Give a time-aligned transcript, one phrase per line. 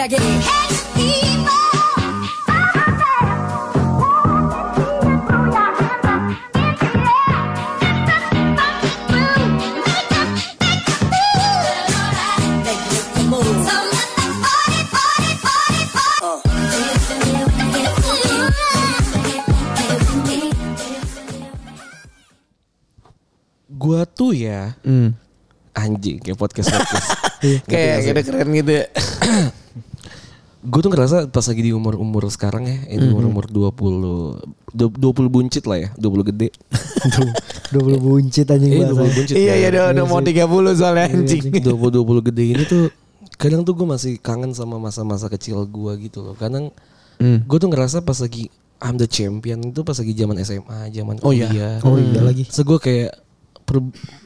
[0.00, 0.16] 차게
[23.80, 25.16] Gua tuh ya, mm.
[25.72, 27.16] anjing kayak podcast podcast
[27.48, 28.84] iya, kayak keren gitu ya.
[30.60, 34.92] gue tuh ngerasa pas lagi di umur umur sekarang ya, ini umur umur 20 du-
[34.92, 36.52] 20 buncit lah ya, 20 gede.
[37.72, 39.02] 20 buncit anjing Eh, 20 bahasa.
[39.10, 39.34] buncit.
[39.34, 39.56] Iya kan?
[39.56, 41.44] iya udah udah mau 30 soalnya anjing.
[41.48, 42.84] 20 20 gede ini tuh
[43.40, 46.34] kadang tuh gue masih kangen sama masa-masa kecil gue gitu loh.
[46.34, 46.68] Kadang
[47.16, 47.44] Hmm.
[47.44, 48.48] gue tuh ngerasa pas lagi
[48.80, 51.48] I'm the champion itu pas lagi zaman SMA, zaman Oh iya.
[51.48, 51.76] kuliah.
[51.82, 52.48] Oh iya lagi.
[52.48, 53.12] So gue kayak
[53.60, 53.76] per,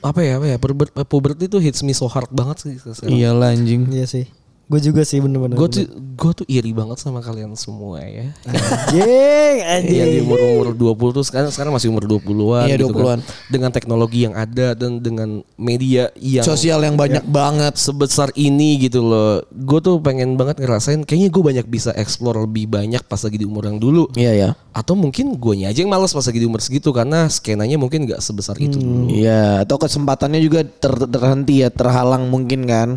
[0.01, 3.11] apa ya apa ya puber, puberty tuh hits me so hard banget sih sekarang.
[3.11, 3.87] Iyalah anjing.
[3.89, 4.27] Iya sih.
[4.65, 5.55] Gue juga sih bener-bener.
[5.55, 5.85] Gue tuh
[6.15, 8.33] gue tuh iri banget sama kalian semua ya.
[8.45, 9.99] Anjing, anjing.
[10.01, 13.21] Yang di umur-umur 20 tuh sekarang sekarang masih umur 20-an Iya, gitu 20-an.
[13.21, 13.29] kan.
[13.51, 17.77] Dengan teknologi yang ada dan dengan media yang Sosial yang banyak banget.
[17.77, 19.45] sebesar ini gitu loh.
[19.53, 23.45] Gue tuh pengen banget ngerasain kayaknya gue banyak bisa explore lebih banyak pas lagi di
[23.45, 24.09] umur yang dulu.
[24.17, 24.51] Iya ya.
[24.73, 28.19] Atau mungkin gue aja yang males pas lagi di umur segitu karena skenanya mungkin gak
[28.19, 29.13] sebesar itu dulu.
[29.13, 32.89] Iya, atau kesempatannya juga ter- terhenti ya, terhalang mungkin kan.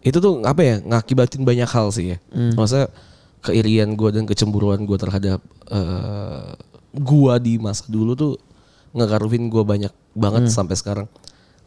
[0.00, 2.18] Itu tuh apa ya ngakibatin banyak hal sih ya.
[2.32, 2.88] Maksudnya
[3.40, 5.40] keirian gue dan kecemburuan gue terhadap
[5.72, 6.52] eh
[6.90, 8.34] gue di masa dulu tuh
[8.90, 11.06] ngekaruhin gue banyak banget sampai sekarang.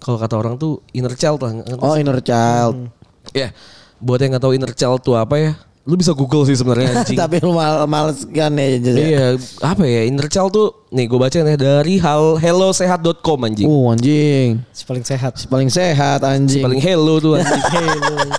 [0.04, 1.64] Kalau kata orang tuh inner child lah.
[1.80, 2.92] Oh, inner child.
[3.32, 3.56] Ya,
[4.04, 5.52] buat yang nggak tahu inner child tuh apa ya,
[5.84, 7.20] lu bisa google sih sebenarnya anjing.
[7.20, 8.68] Tapi lu mal males kan ya.
[8.74, 8.94] Ya?
[8.96, 9.26] iya,
[9.60, 13.68] apa ya inner child tuh, nih gue baca nih dari hal hellosehat.com anjing.
[13.68, 14.64] Oh anjing.
[14.72, 15.36] Si paling sehat.
[15.36, 16.64] Si paling sehat anjing.
[16.64, 17.60] Paling hello tuh anjing.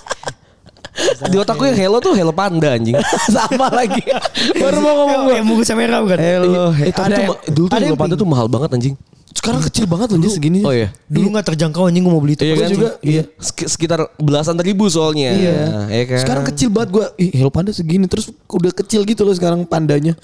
[1.26, 2.94] Di otak gue yang hello tuh hello panda anjing.
[3.26, 3.98] Sama lagi.
[4.54, 5.34] Baru mau ngomong gue.
[5.36, 6.18] Yang bungkusnya merah bukan?
[6.18, 6.64] Hello.
[6.72, 8.94] Eh, ada tuh, yang- ma- dulu tuh ada hello panda tuh mahal banget anjing.
[9.44, 10.60] Sekarang kecil banget loh segini.
[10.64, 10.88] Oh iya.
[11.04, 12.42] Dulu nggak terjangkau anjing gue mau beli itu.
[12.42, 13.22] Iya kan juga, iya.
[13.36, 15.36] Sek- Sekitar belasan ribu soalnya.
[15.36, 15.54] Iya.
[15.92, 16.20] ya kan?
[16.24, 17.04] Sekarang kecil banget gue.
[17.20, 20.16] Ih, Hello Panda segini terus udah kecil gitu loh sekarang pandanya.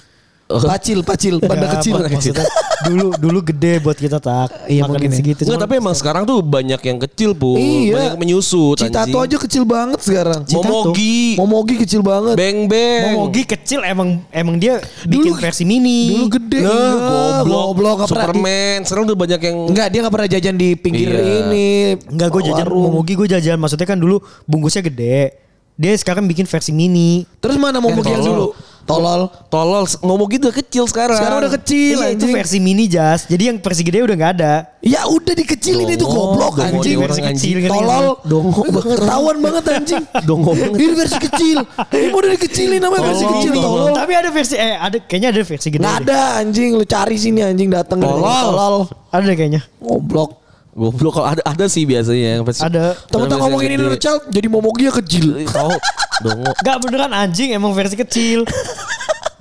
[0.59, 1.93] Pacil, pacil, panda Ya, kecil.
[1.95, 2.47] mak- Maksudnya
[2.87, 4.65] dulu dulu gede buat kita tak.
[4.65, 5.41] Iya, Makanin mungkin segitu.
[5.43, 7.53] Enggak, tapi emang sekarang tuh banyak yang kecil, Bu.
[7.53, 7.93] Iya.
[7.93, 9.23] Banyak yang menyusut Citato anjing.
[9.23, 10.41] aja kecil banget sekarang.
[10.49, 11.37] Momogi.
[11.37, 12.33] Momogi kecil banget.
[12.33, 13.13] Beng beng.
[13.13, 16.09] Momogi kecil emang emang dia bikin Dulu- versi mini.
[16.11, 16.59] Dulu gede.
[16.59, 16.91] Nah, Iya,
[17.37, 17.61] goblok.
[17.69, 18.77] goblok nggak di- Superman.
[18.81, 21.21] Sekarang udah banyak yang Enggak, dia gak pernah jajan di pinggir Iya.
[21.45, 21.69] ini.
[22.07, 22.83] Enggak gue jajan warung.
[22.89, 25.37] Momogi gue jajan maksudnya kan dulu bungkusnya gede.
[25.73, 27.25] Dia sekarang bikin versi mini.
[27.37, 28.29] Terus mana Momogi yang tolol.
[28.29, 28.47] dulu?
[28.85, 29.21] Tolol.
[29.47, 29.85] tolol.
[30.01, 31.17] Momogi udah kecil sekarang.
[31.17, 33.29] Sekarang udah kecil Iya, itu versi mini jas.
[33.29, 34.53] Jadi yang versi gede udah nggak ada.
[34.81, 36.97] Ya udah dikecilin itu Dongo, goblok dongo anjing.
[36.97, 38.05] Versi kecil, Tolol.
[38.25, 38.97] Dongo banget.
[38.97, 40.03] Ketahuan banget anjing.
[40.29, 40.77] Dongo banget.
[40.81, 41.57] Ini versi kecil.
[41.93, 43.51] Ini mau udah dikecilin namanya versi kecil.
[43.61, 43.93] tolol.
[43.93, 45.81] Tapi ada versi eh ada kayaknya ada versi gede.
[45.85, 46.09] Nggak deh.
[46.09, 46.69] ada anjing.
[46.75, 48.01] Lu cari sini anjing datang.
[48.01, 48.25] Tolol.
[48.25, 48.75] Tolol.
[49.13, 49.61] Ada kayaknya.
[49.77, 50.40] Goblok.
[50.71, 52.95] Goblok kalau ada ada sih biasanya yang versi- Ada.
[52.95, 55.43] Versi ngomongin ini child jadi Momogi ya kecil.
[55.51, 55.73] Tahu
[56.21, 56.51] dongo.
[56.57, 58.47] Gak beneran anjing emang versi kecil.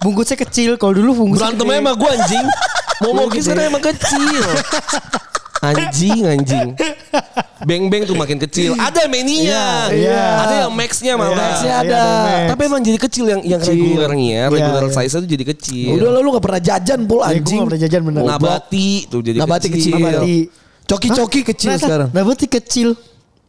[0.00, 0.74] Bungkusnya kecil.
[0.74, 2.46] Kalau dulu bungkusnya Berantemnya emang gue anjing.
[3.00, 4.42] Momogi sekarang emang kecil.
[5.60, 6.72] Anjing anjing.
[7.62, 8.72] Beng beng tuh makin kecil.
[8.74, 9.92] Ada mininya.
[9.92, 10.24] Iya, iya.
[10.40, 11.36] Ada yang maxnya malah.
[11.36, 12.02] Maxnya Iya, ada.
[12.24, 12.48] Max.
[12.48, 13.76] Tapi emang jadi kecil yang yang Kecil.
[13.76, 14.94] regulernya, Iya, regular iya.
[14.96, 15.88] size itu jadi kecil.
[15.94, 17.58] Udah lah lu gak pernah jajan pul Ya, gue anjing.
[17.60, 18.20] gak pernah jajan bener.
[18.24, 19.94] Nabati tuh jadi Nabati kecil.
[19.94, 20.38] Nabati.
[20.90, 22.08] Coki-coki kecil Nah, nah, sekarang.
[22.10, 22.88] Nabati kecil.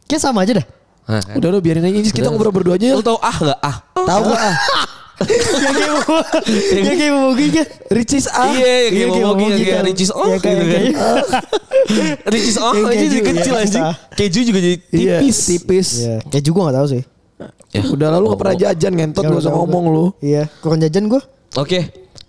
[0.06, 0.66] Kayak sama aja dah.
[1.02, 1.34] Hah, kan?
[1.34, 2.94] Udah lu biarin aja kita ngobrol berdua aja ya.
[2.94, 3.76] Lu tau ah nggak ah?
[3.92, 4.56] Tahu gak ah?
[5.22, 6.24] Yang kayak mau-
[6.98, 7.66] kayak mau kan.
[7.90, 8.50] Ricis ah.
[8.50, 9.84] Iya, Iya, kayak Momogi Momogi yang kayak.
[9.86, 10.82] Ricis oh Iya, kayak- gitu kan.
[12.32, 13.84] Ricis oh aja jadi keju, kecil iya, anjing.
[13.86, 14.14] bisa.
[14.14, 15.38] Keju juga jadi Iya, tipis.
[15.46, 15.88] tipis.
[15.98, 16.16] Iya.
[16.26, 17.02] Kayak juga gak tahu sih.
[17.72, 17.82] Ya.
[17.88, 20.04] Udah lalu gak pernah jajan ngentot gak usah ngomong lu.
[20.18, 20.42] Iya.
[20.60, 21.22] Kurang jajan gue.
[21.54, 21.78] Oke,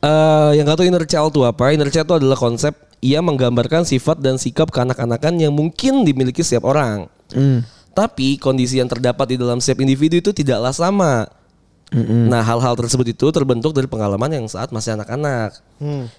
[0.03, 1.71] eh yang gak tahu inner child itu apa?
[1.71, 2.73] Inner child itu adalah konsep
[3.03, 7.11] ia menggambarkan sifat dan sikap kekanak-kanakan yang mungkin dimiliki setiap orang.
[7.93, 11.27] Tapi kondisi yang terdapat di dalam setiap individu itu tidaklah sama.
[11.93, 15.53] Nah hal-hal tersebut itu terbentuk dari pengalaman yang saat masih anak-anak.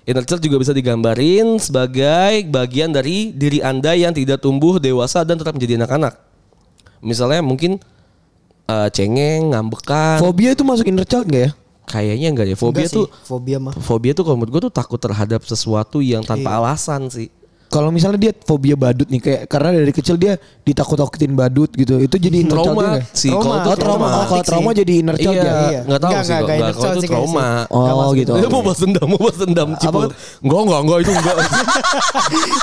[0.06, 5.40] Inner child juga bisa digambarin sebagai bagian dari diri anda yang tidak tumbuh dewasa dan
[5.40, 6.14] tetap menjadi anak-anak.
[7.02, 7.82] Misalnya mungkin
[8.70, 10.22] eh, cengeng, ngambekan.
[10.22, 11.50] Fobia itu masuk inner child gak ya?
[11.84, 12.56] Kayaknya enggak deh.
[12.56, 13.72] Fobia Enggak tuh fobia mah.
[13.76, 17.28] fobia tuh kalau menurut gue tuh takut terhadap sesuatu yang tanpa alasan sih.
[17.74, 21.98] Kalau misalnya dia fobia badut nih kayak karena dari kecil dia ditakut-takutin badut gitu.
[21.98, 23.42] Itu jadi inner child trauma sih Trauma.
[23.42, 24.06] kalau itu Oh, trauma.
[24.06, 24.46] Oh, kalau sih.
[24.46, 25.50] trauma jadi inner child iya, ya.
[25.66, 25.80] Iya.
[25.82, 27.46] nggak tahu Nggak, sih nggak, kalau nggak kalau itu child sih trauma.
[27.66, 28.32] Oh, gitu.
[28.32, 29.68] Dia mau balas dendam, mau balas dendam.
[29.74, 29.90] Cipu.
[29.90, 30.00] Apa?
[30.38, 31.36] Enggak, enggak, enggak itu enggak.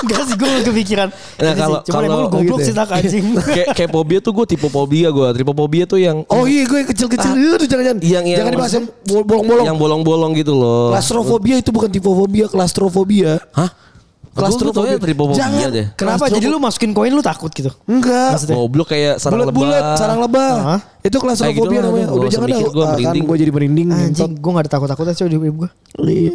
[0.02, 1.08] Enggak sih gue kepikiran.
[1.12, 2.80] Nah, kalau- emang kalau lu goblok gitu sih ya.
[2.80, 3.24] tak anjing.
[3.54, 5.28] kayak kayak fobia tuh gue tipe fobia gue.
[5.32, 7.98] Tripofobia tuh yang Oh iya gue yang kecil-kecil itu jangan-jangan.
[8.00, 9.66] Yang- yang jangan dibahas yang bolong-bolong.
[9.66, 10.88] yang bolong-bolong gitu loh.
[10.90, 13.36] Klastrofobia itu bukan tipofobia, klastrofobia.
[13.52, 13.91] Hah?
[14.32, 15.68] Klastrofobia tripofobia Jangan.
[15.68, 15.86] deh.
[15.92, 16.24] Kenapa?
[16.26, 17.68] Jadi lu masukin koin lu takut gitu?
[17.84, 18.40] Enggak.
[18.46, 19.52] Goblok kayak sarang lebah.
[19.52, 20.52] Bulat-bulat, sarang lebah.
[20.58, 20.80] Hah?
[20.98, 22.06] Itu Kayak klastrofobia gitu namanya.
[22.08, 22.58] Udah jangan dah.
[22.62, 23.22] gua Ah, kan merinding.
[23.22, 23.88] gue jadi merinding.
[23.92, 25.70] Anjing, gue gak ada takut-takutnya sih di hidup gue.
[26.02, 26.34] Iya.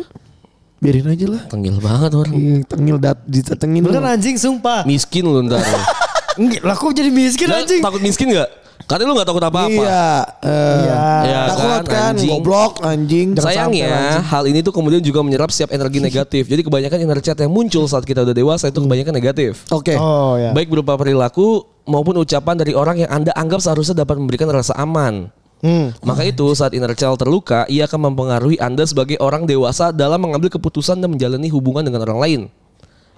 [0.78, 1.42] Biarin aja lah.
[1.50, 2.34] Tengil banget orang.
[2.34, 3.82] Iya, tengil dat ditetengin.
[3.82, 4.14] Bener lu.
[4.14, 4.86] anjing sumpah.
[4.86, 5.66] Miskin lu ntar.
[6.38, 7.82] Enggak, lah kok jadi miskin Nah, anjing?
[7.82, 8.46] takut miskin gak?
[8.86, 9.74] Katanya lu gak takut apa-apa.
[9.74, 10.06] Iya.
[10.46, 11.00] eh, Iya.
[11.26, 12.30] Iya takut kan, kan, anjing.
[12.30, 13.28] goblok anjing.
[13.34, 14.24] Sampai Sayangnya anjing.
[14.30, 16.44] hal ini tuh kemudian juga menyerap setiap energi negatif.
[16.46, 19.66] Jadi kebanyakan inner chat yang muncul saat kita udah dewasa itu kebanyakan negatif.
[19.74, 19.98] Oke.
[19.98, 20.54] Oh ya.
[20.54, 25.34] Baik berupa perilaku maupun ucapan dari orang yang Anda anggap seharusnya dapat memberikan rasa aman.
[25.58, 25.90] Hmm.
[26.06, 30.54] Maka itu saat inner child terluka, ia akan mempengaruhi Anda sebagai orang dewasa dalam mengambil
[30.54, 32.42] keputusan dan menjalani hubungan dengan orang lain.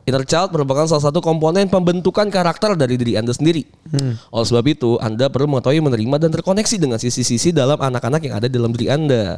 [0.10, 3.62] Inner child merupakan salah satu komponen pembentukan karakter dari diri Anda sendiri.
[4.34, 8.50] Oleh sebab itu, Anda perlu mengetahui menerima dan terkoneksi dengan sisi-sisi dalam anak-anak yang ada
[8.50, 9.38] dalam diri Anda.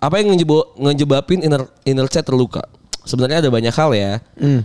[0.00, 2.64] Apa yang ngejebabin inner inner child terluka?
[3.04, 4.12] Sebenarnya ada banyak hal ya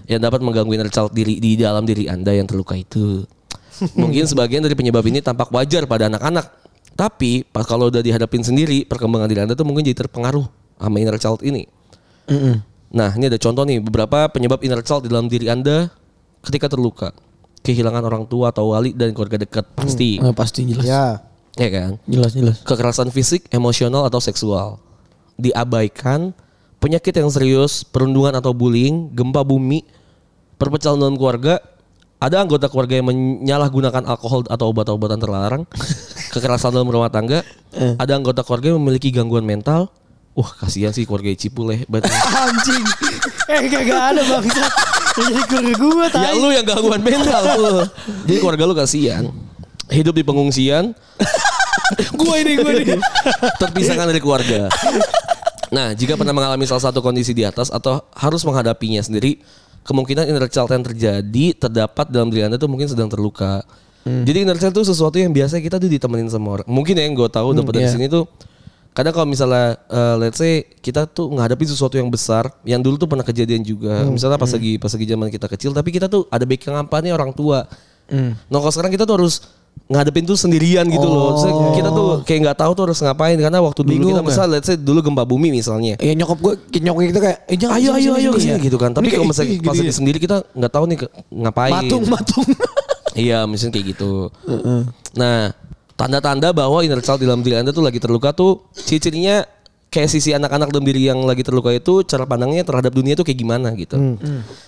[0.08, 3.28] yang dapat mengganggu inner child diri di dalam diri Anda yang terluka itu.
[4.00, 6.48] Mungkin sebagian dari penyebab ini tampak wajar pada anak-anak.
[6.94, 10.46] Tapi pas kalau udah dihadapin sendiri, perkembangan diri Anda tuh mungkin jadi terpengaruh
[10.78, 11.66] sama inner child ini.
[12.94, 15.90] Nah, ini ada contoh nih beberapa penyebab inner child di dalam diri Anda
[16.46, 17.10] ketika terluka.
[17.66, 20.22] Kehilangan orang tua atau wali dan keluarga dekat pasti.
[20.22, 20.86] Eh, pasti jelas.
[20.86, 21.06] Ya.
[21.58, 21.92] Ya kan?
[22.06, 22.62] Jelas jelas.
[22.62, 24.78] Kekerasan fisik, emosional atau seksual.
[25.38, 26.34] Diabaikan,
[26.78, 29.86] penyakit yang serius, perundungan atau bullying, gempa bumi,
[30.58, 31.62] perpecahan dalam keluarga,
[32.22, 35.64] ada anggota keluarga yang menyalahgunakan alkohol atau obat-obatan terlarang,
[36.34, 37.46] kekerasan dalam rumah tangga,
[37.98, 39.90] ada anggota keluarga yang memiliki gangguan mental.
[40.34, 41.86] Wah kasihan sih keluarga Cipule.
[41.86, 42.10] berarti.
[42.50, 42.86] Anjing.
[43.54, 44.66] Eh gak ada bangsa.
[45.14, 47.86] Jadi keluarga gue ya lu yang gangguan mental tuh.
[48.26, 49.24] Jadi keluarga lu kasihan.
[49.94, 50.98] Hidup di pengungsian.
[52.20, 52.98] gue ini gue ini.
[53.62, 54.74] Terpisahkan dari keluarga.
[55.70, 59.38] Nah, jika pernah mengalami salah satu kondisi di atas atau harus menghadapinya sendiri,
[59.86, 63.62] kemungkinan inner child yang terjadi terdapat dalam diri Anda tuh mungkin sedang terluka.
[64.04, 66.68] Jadi inner child itu sesuatu yang biasa kita tuh ditemenin sama orang.
[66.68, 67.94] Mungkin ya yang gue tahu dapat dari iya.
[67.94, 68.26] sini tuh
[68.94, 73.10] kadang kalau misalnya eh, let's say kita tuh menghadapi sesuatu yang besar yang dulu tuh
[73.10, 76.46] pernah kejadian juga misalnya pas lagi pas lagi zaman kita kecil tapi kita tuh ada
[76.46, 77.66] backing apa nih orang tua
[78.14, 79.36] nah kalau sekarang kita tuh harus
[79.90, 83.60] ngadepin tuh sendirian gitu loh Terus kita tuh kayak nggak tahu tuh harus ngapain karena
[83.60, 84.28] waktu dulu Bingung kita ya?
[84.30, 87.82] misal let's say dulu gempa bumi misalnya Ya nyokap gue, nyokap kita kayak, eh jangan
[87.82, 88.66] ayo ayo ayo ke sini ya.
[88.70, 89.98] gitu kan tapi kalau misalnya ih, pas gitu lagi ya.
[89.98, 90.98] sendiri kita nggak tahu nih
[91.34, 92.46] ngapain Matung, matung.
[93.14, 94.34] Iya, misalnya kayak gitu.
[95.14, 95.54] Nah,
[95.94, 99.46] tanda-tanda bahwa inner child di dalam diri Anda tuh lagi terluka tuh ciri-cirinya
[99.94, 103.38] kayak sisi anak-anak dalam diri yang lagi terluka itu cara pandangnya terhadap dunia tuh kayak
[103.38, 104.18] gimana gitu.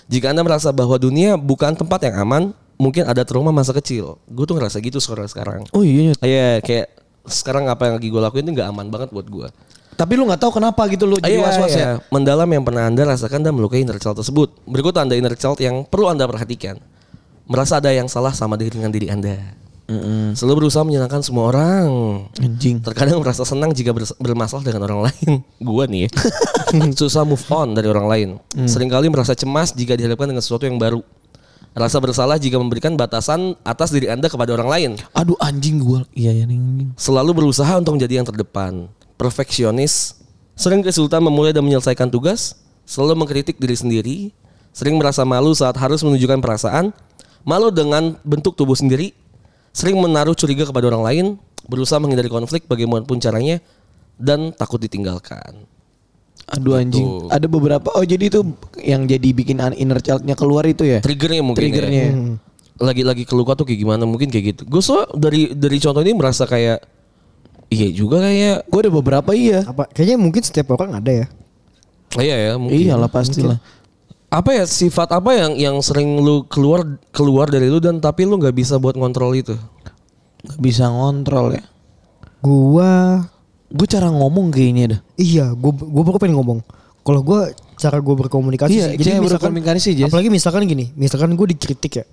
[0.06, 2.42] Jika Anda merasa bahwa dunia bukan tempat yang aman,
[2.78, 4.22] mungkin ada trauma masa kecil.
[4.30, 5.60] Gue tuh ngerasa gitu sekarang sekarang.
[5.74, 6.14] Oh iya.
[6.22, 6.94] Iya, kayak
[7.26, 9.48] sekarang apa yang lagi gue lakuin tuh nggak aman banget buat gue.
[9.96, 11.80] Tapi lu gak tahu kenapa gitu lu jadi Iya, was-was ya.
[11.80, 11.90] iya.
[12.12, 14.52] Mendalam yang pernah Anda rasakan dan melukai inner child tersebut.
[14.68, 16.76] Berikut tanda inner child yang perlu Anda perhatikan.
[17.48, 19.56] Merasa ada yang salah sama diri dengan diri Anda.
[20.34, 21.86] Selalu berusaha menyenangkan semua orang.
[22.42, 22.82] Anjing.
[22.82, 25.46] Terkadang merasa senang jika bermasalah dengan orang lain.
[25.62, 26.10] Gua nih ya.
[26.98, 28.28] Susah move on dari orang lain.
[28.52, 31.06] Seringkali merasa cemas jika dihadapkan dengan sesuatu yang baru.
[31.76, 34.90] Rasa bersalah jika memberikan batasan atas diri Anda kepada orang lain.
[35.12, 36.08] Aduh anjing gue.
[36.16, 36.96] Iya ya anjing.
[36.96, 38.88] Selalu berusaha untuk menjadi yang terdepan.
[39.20, 40.16] Perfeksionis.
[40.56, 42.56] Sering kesulitan memulai dan menyelesaikan tugas.
[42.88, 44.16] Selalu mengkritik diri sendiri.
[44.72, 46.96] Sering merasa malu saat harus menunjukkan perasaan.
[47.44, 49.12] Malu dengan bentuk tubuh sendiri.
[49.76, 51.26] Sering menaruh curiga kepada orang lain.
[51.68, 53.60] Berusaha menghindari konflik bagaimanapun caranya.
[54.16, 55.68] Dan takut ditinggalkan.
[56.46, 57.04] Aduh anjing.
[57.04, 57.28] Tuh.
[57.28, 57.92] Ada beberapa.
[57.92, 58.40] Oh jadi itu
[58.80, 61.04] yang jadi bikin an- inner childnya keluar itu ya?
[61.04, 62.04] Triggernya mungkin Triggernya.
[62.06, 62.12] ya.
[62.80, 64.62] Lagi-lagi keluka tuh kayak gimana mungkin kayak gitu.
[64.64, 66.80] Gue so dari dari contoh ini merasa kayak
[67.68, 69.66] iya juga kayak Gue ada beberapa iya.
[69.66, 69.90] Apa?
[69.90, 71.26] Kayaknya mungkin setiap orang ada ya.
[72.16, 72.78] iya ya mungkin.
[72.78, 73.58] Iyalah pastilah.
[74.26, 76.82] Apa ya sifat apa yang yang sering lu keluar
[77.14, 79.54] keluar dari lu dan tapi lu nggak bisa buat ngontrol itu
[80.46, 81.64] Gak bisa ngontrol ya.
[82.38, 83.18] Gua
[83.66, 85.00] Gue cara ngomong kayaknya dah.
[85.18, 86.62] iya, gua gua baru pengen ngomong.
[87.02, 90.06] Kalau gua cara gua berkomunikasi Iya, sih, cara berkomunikasi, Jess.
[90.06, 92.06] Apalagi misalkan gini, misalkan gua dikritik ya.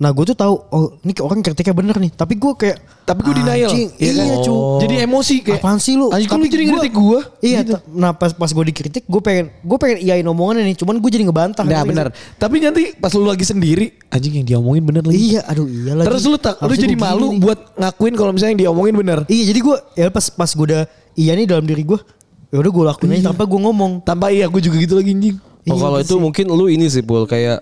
[0.00, 2.08] Nah gue tuh tahu oh ini orang kritiknya bener nih.
[2.10, 3.68] Tapi gue kayak Tapi gue denial.
[3.68, 4.24] anjing, Iya kan?
[4.24, 4.54] Iya cu.
[4.80, 5.60] Jadi emosi kayak.
[5.60, 6.08] Apaan sih lu?
[6.08, 7.18] Anjing lu Tapi jadi gua- ngeritik gue.
[7.42, 7.58] Iya.
[7.68, 10.74] ta- Nah pas pas gue dikritik gue pengen gue pengen iyain omongannya nih.
[10.74, 11.62] Cuman gue jadi ngebantah.
[11.62, 12.06] Nah benar.
[12.34, 15.36] Tapi nanti pas lu lagi sendiri, anjing yang diomongin bener lagi.
[15.36, 15.44] Iya.
[15.44, 16.06] Aduh iya lagi.
[16.08, 17.38] Terus lu tak, lu jadi malu nih.
[17.38, 19.18] buat ngakuin kalau misalnya yang diomongin bener.
[19.26, 20.82] Iya jadi gue ya pas pas gue udah
[21.14, 22.00] iya nih dalam diri gue.
[22.48, 24.00] Ya udah gue lakuin aja tanpa gue ngomong.
[24.00, 25.36] Tanpa iya, gue juga gitu lagi anjing.
[25.36, 26.22] Oh, Iya, kalau gitu itu sih.
[26.24, 27.60] mungkin lu ini sih Pul kayak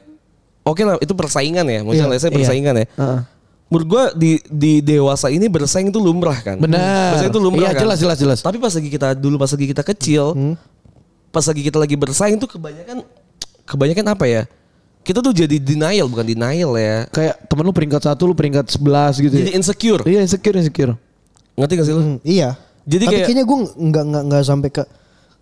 [0.69, 1.81] oke lah itu persaingan ya.
[1.83, 2.37] Maksudnya Iya, saya iya.
[2.37, 2.87] persaingan ya.
[2.93, 3.21] Heeh.
[3.69, 6.57] Menurut gua di di dewasa ini bersaing itu lumrah kan.
[6.57, 7.13] Benar.
[7.13, 7.83] Bersaing itu lumrah Iya, kan.
[7.85, 8.39] jelas, jelas, jelas.
[8.41, 10.55] Tapi pas lagi kita dulu pas lagi kita kecil, Hmm.
[11.29, 13.05] pas lagi kita lagi bersaing tuh kebanyakan
[13.65, 14.43] kebanyakan apa ya?
[15.01, 17.09] Kita tuh jadi denial bukan denial ya.
[17.09, 19.57] Kayak temen lu peringkat satu, lu peringkat 11 gitu Jadi ya.
[19.57, 20.03] insecure.
[20.05, 20.93] Iya insecure, insecure.
[21.57, 22.03] Ngerti gak sih lu?
[22.03, 22.57] Hmm, iya.
[22.85, 24.83] Jadi Tapi kayak- kayaknya gue nggak nggak nggak sampai ke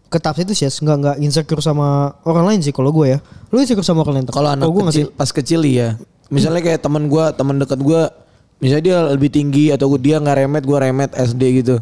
[0.07, 3.19] ke tahap itu sih, nggak nggak insecure sama orang lain sih kalau gue ya.
[3.51, 4.27] Lu insecure sama orang lain?
[4.31, 5.99] Kalau anak gue kecil, pas kecil iya.
[6.27, 8.11] Misalnya kayak teman gua, teman dekat gua,
[8.59, 11.79] misalnya dia lebih tinggi atau dia nggak remet, gua remet SD gitu.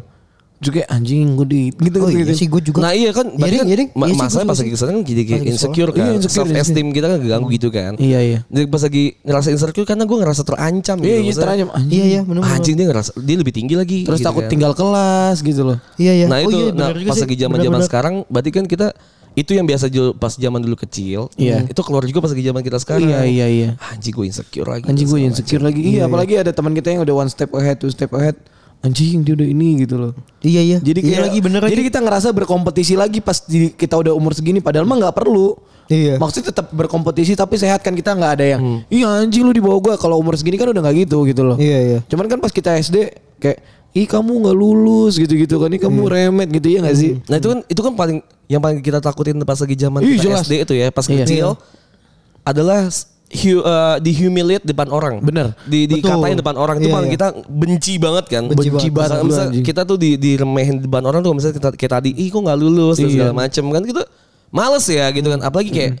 [0.65, 2.33] Juga anjing gue di gitu Oh iya gitu.
[2.33, 2.81] sih gue juga.
[2.81, 3.89] Nah iya kan, Iya berarti kan iya ding.
[3.93, 5.93] ma- Iya masalahnya gua pas lagi ke sana kan jadi kayak insecure sekolah.
[5.93, 7.93] kan, Iya, insecure, self esteem kita kan keganggu gitu kan.
[7.95, 8.39] Iya iya.
[8.47, 11.21] Jadi pas lagi ngerasa insecure karena gue ngerasa terancam Iya gitu.
[11.21, 11.93] iya terancam anjing.
[11.93, 12.55] Iya iya benar benar.
[12.57, 13.99] Anjing dia ngerasa dia lebih tinggi lagi.
[14.03, 14.49] Terus gitu takut kan.
[14.49, 15.77] tinggal kelas gitu loh.
[15.95, 16.25] Iya iya.
[16.25, 18.87] Nah Oh itu, iya, nah pas lagi zaman zaman sekarang, berarti kan kita
[19.35, 21.67] itu yang biasa pas zaman dulu kecil, Iya.
[21.67, 23.03] itu keluar juga pas lagi zaman kita sekarang.
[23.03, 23.69] Iya iya iya.
[23.85, 24.87] Anjing gue insecure lagi.
[24.87, 25.81] Anjing gue insecure lagi.
[25.83, 28.39] Iya, apalagi ada teman kita yang udah one step ahead, two step ahead.
[28.81, 30.11] Anjing dia udah ini gitu loh.
[30.39, 30.77] Iya iya.
[30.77, 31.87] Jadi iya kayak, lagi bener Jadi lagi.
[31.87, 35.57] kita ngerasa berkompetisi lagi pas di- kita udah umur segini padahal mah nggak perlu.
[35.85, 36.17] Iya.
[36.17, 39.77] Maksudnya tetap berkompetisi tapi sehat kan kita nggak ada yang iya anjing lu di bawah
[39.79, 41.55] gua kalau umur segini kan udah nggak gitu gitu loh.
[41.55, 41.99] Iya iya.
[42.05, 43.57] Cuman kan pas kita SD kayak
[43.91, 47.11] ih kamu nggak lulus gitu-gitu kan ih kamu remet gitu ya nggak sih?
[47.23, 50.25] Nah itu kan itu kan paling yang paling kita takutin pas lagi zaman Ih, kita
[50.27, 50.43] jelas.
[50.43, 51.21] SD itu ya pas Iya.
[51.21, 51.47] kecil
[52.43, 52.85] adalah
[53.35, 55.19] hu, uh, dihumiliate depan orang.
[55.19, 55.51] Bener.
[55.63, 57.17] Di dikatain depan orang itu Iya, paling iya.
[57.19, 58.43] kita benci banget kan.
[58.47, 59.19] Benci Benci banget.
[59.21, 62.41] Misal- misal kita tuh di diremehin depan orang tuh misalnya kita kayak tadi ih kok
[62.41, 63.13] nggak lulus dan Iya.
[63.13, 64.01] segala macem kan gitu
[64.49, 65.91] males ya gitu kan apalagi kayak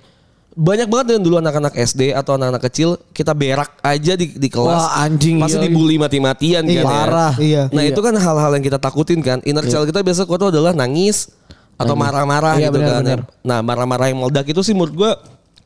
[0.55, 4.87] banyak banget kan dulu anak-anak SD atau anak-anak kecil kita berak aja di, di kelas
[4.87, 5.67] Wah, anjing, pasti iya.
[5.67, 6.87] dibully mati-matian kan Iya, ya.
[6.87, 7.33] parah.
[7.35, 7.63] Iya.
[7.75, 9.43] Nah itu kan hal-hal yang kita takutin kan.
[9.43, 11.27] Inner child kita biasa kuat tuh adalah nangis
[11.75, 13.03] atau marah-marah Iya, gitu benar, kan.
[13.03, 13.19] benar.
[13.43, 15.11] Nah marah-marah yang meledak itu sih menurut gue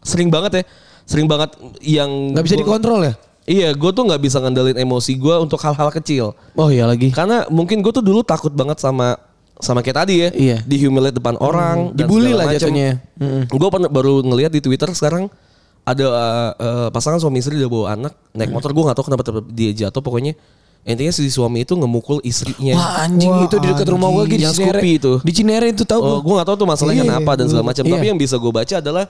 [0.02, 0.64] sering banget ya.
[1.10, 3.14] Sering banget yang Nggak bisa gua- dikontrol ya?
[3.50, 6.38] Iya, gue tuh nggak bisa ngendalin emosi gue untuk hal-hal kecil.
[6.54, 7.10] Oh iya lagi.
[7.10, 9.18] Karena mungkin gue tuh dulu takut banget sama
[9.58, 10.30] sama kayak tadi ya.
[10.30, 10.58] Iya.
[10.62, 11.98] Dihumiliate depan orang.
[11.98, 12.70] dan Dibully lah macem.
[12.70, 13.02] jatuhnya.
[13.18, 13.50] Mm-mm.
[13.50, 15.34] Gue baru ngeliat di Twitter sekarang
[15.82, 19.24] ada uh, uh, pasangan suami istri udah bawa anak naik motor gue nggak tahu kenapa
[19.50, 20.38] dia jatuh pokoknya
[20.86, 22.78] intinya si suami itu ngemukul istrinya.
[22.78, 24.78] Wah anjing Wah, itu di dekat rumah gua lagi di Yang Cinere.
[24.78, 25.14] Scoopy itu.
[25.26, 27.84] Di Cinere itu tahu Oh, gue gak tahu tuh masalahnya Iya, kenapa dan segala macam.
[27.84, 27.94] Iya.
[27.98, 29.06] Tapi yang bisa gue baca adalah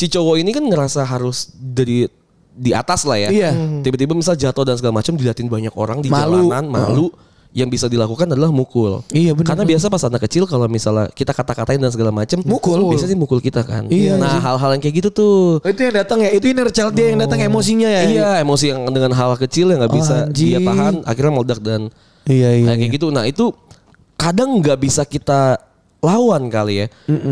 [0.00, 2.08] si cowok ini kan ngerasa harus dari
[2.50, 3.28] di atas lah ya.
[3.28, 3.50] Iya.
[3.84, 6.48] Tiba-tiba misal jatuh dan segala macam diliatin banyak orang di Malu.
[6.48, 7.08] jalanan, malu.
[7.50, 9.02] Yang bisa dilakukan adalah mukul.
[9.10, 12.78] Iya, bener, Karena biasa pas anak kecil kalau misalnya kita kata-katain dan segala macam, Mukul.
[12.86, 13.90] Biasanya mukul kita kan.
[13.90, 15.58] Iya, Nah, hal-hal yang kayak gitu tuh.
[15.58, 18.02] Oh, itu yang datang ya, itu inner child dia yang datang emosinya ya.
[18.06, 20.66] Iya, emosi yang dengan hal kecil yang nggak Oh, bisa dia anjing.
[20.70, 21.80] tahan, akhirnya meledak dan
[22.22, 22.66] Iya iya.
[22.70, 23.06] kayak gitu.
[23.10, 23.50] Nah itu
[24.14, 25.58] kadang nggak bisa kita
[26.00, 26.86] lawan kali ya,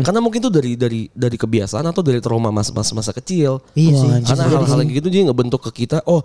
[0.05, 3.65] karena mungkin itu dari dari dari kebiasaan atau dari trauma masa masa, masa kecil.
[3.73, 4.05] Iya sih.
[4.05, 6.21] Wah, Karena hal-hal gitu dia ngebentuk ke kita, oh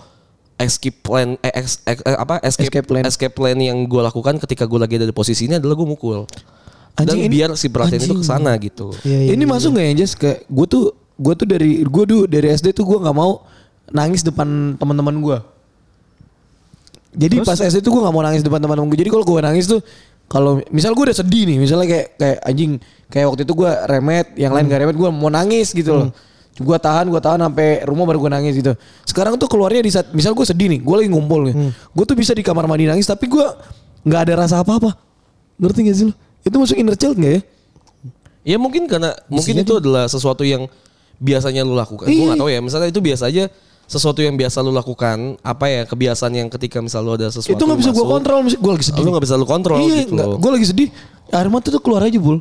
[0.54, 3.02] escape plan, eh, ex- ex- eh, apa escape, Escape plan.
[3.02, 6.28] escape plan yang gue lakukan ketika gue lagi ada di posisi ini adalah gue mukul.
[6.94, 8.22] Dan Anjing, ini- biar si perhatian itu anjing.
[8.22, 8.92] ke sana gitu.
[9.02, 10.12] Iya, iya, ini masuk nggak ya Jess?
[10.14, 10.84] Kayak gue tuh
[11.14, 13.42] gue tuh dari gue tuh dari SD tuh gue nggak mau
[13.88, 14.46] nangis depan
[14.76, 15.38] teman-teman gue.
[17.14, 18.98] Jadi pas SD tuh gue nggak mau nangis depan teman-teman gue.
[18.98, 19.80] Jadi kalau gue nangis tuh
[20.34, 24.26] kalau misal gue udah sedih nih, misalnya kayak kayak anjing kayak waktu itu gue remet,
[24.34, 26.08] yang lain gak remet gue mau nangis gitu loh.
[26.58, 28.74] Gue tahan, gue tahan sampai rumah baru gue nangis gitu.
[29.06, 32.18] Sekarang tuh keluarnya di saat misal gue sedih nih, gue lagi ngumpul nih, gue tuh
[32.18, 33.46] bisa di kamar mandi nangis tapi gue
[34.02, 34.98] nggak ada rasa apa-apa.
[35.54, 36.14] Ngerti gak sih lo?
[36.42, 37.40] Itu masuk inner child gak ya?
[38.44, 40.66] Ya mungkin karena mungkin itu adalah sesuatu yang
[41.22, 42.10] biasanya lu lakukan.
[42.10, 42.34] Gue Iya.
[42.34, 42.58] gak tahu ya.
[42.58, 43.46] Misalnya itu biasa aja
[43.84, 45.36] sesuatu yang biasa lu lakukan.
[45.40, 48.72] Apa ya kebiasaan yang ketika misal lu ada sesuatu itu nggak bisa gue kontrol gue
[48.72, 50.16] lagi sedih Lu nggak bisa lu kontrol iya gitu.
[50.36, 50.88] gue lagi sedih
[51.30, 52.40] air mata tuh keluar aja bul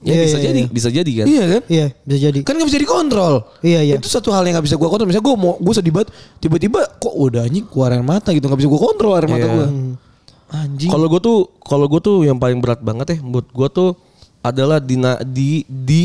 [0.00, 0.68] Ya Iya, bisa iya, jadi, iya.
[0.72, 1.26] bisa jadi kan.
[1.28, 2.38] iya kan Iya bisa jadi.
[2.40, 3.94] kan nggak bisa dikontrol Iya, iya.
[3.96, 6.80] itu satu hal yang nggak bisa gue kontrol misalnya gue mau gue sedih banget tiba-tiba
[6.96, 9.52] kok udah anjing keluar air mata gitu nggak bisa gue kontrol air mata Iya.
[9.52, 9.66] gue
[10.50, 13.90] anjing Kalau gue tuh, kalau gue tuh yang paling berat banget ya, buat gue tuh
[14.40, 14.96] adalah di
[15.28, 16.04] di di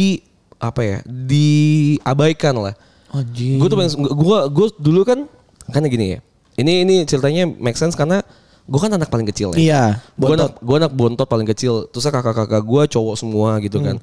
[0.56, 2.76] apa ya, diabaikan lah.
[3.10, 5.20] Anjing Gue tuh paling, gue gue dulu kan,
[5.68, 6.20] karena gini ya.
[6.56, 8.24] Ini ini ceritanya make sense karena
[8.64, 9.58] gue kan anak paling kecil ya.
[9.60, 9.84] iya
[10.16, 14.02] gue anak, gue anak bontot paling kecil terus kakak-kakak gue cowok semua gitu kan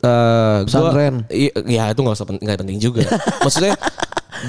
[0.00, 0.08] Eh,
[0.64, 1.14] gua- Pesantren.
[1.28, 3.04] i- ya itu nggak usah pen- nggak penting juga
[3.44, 3.76] maksudnya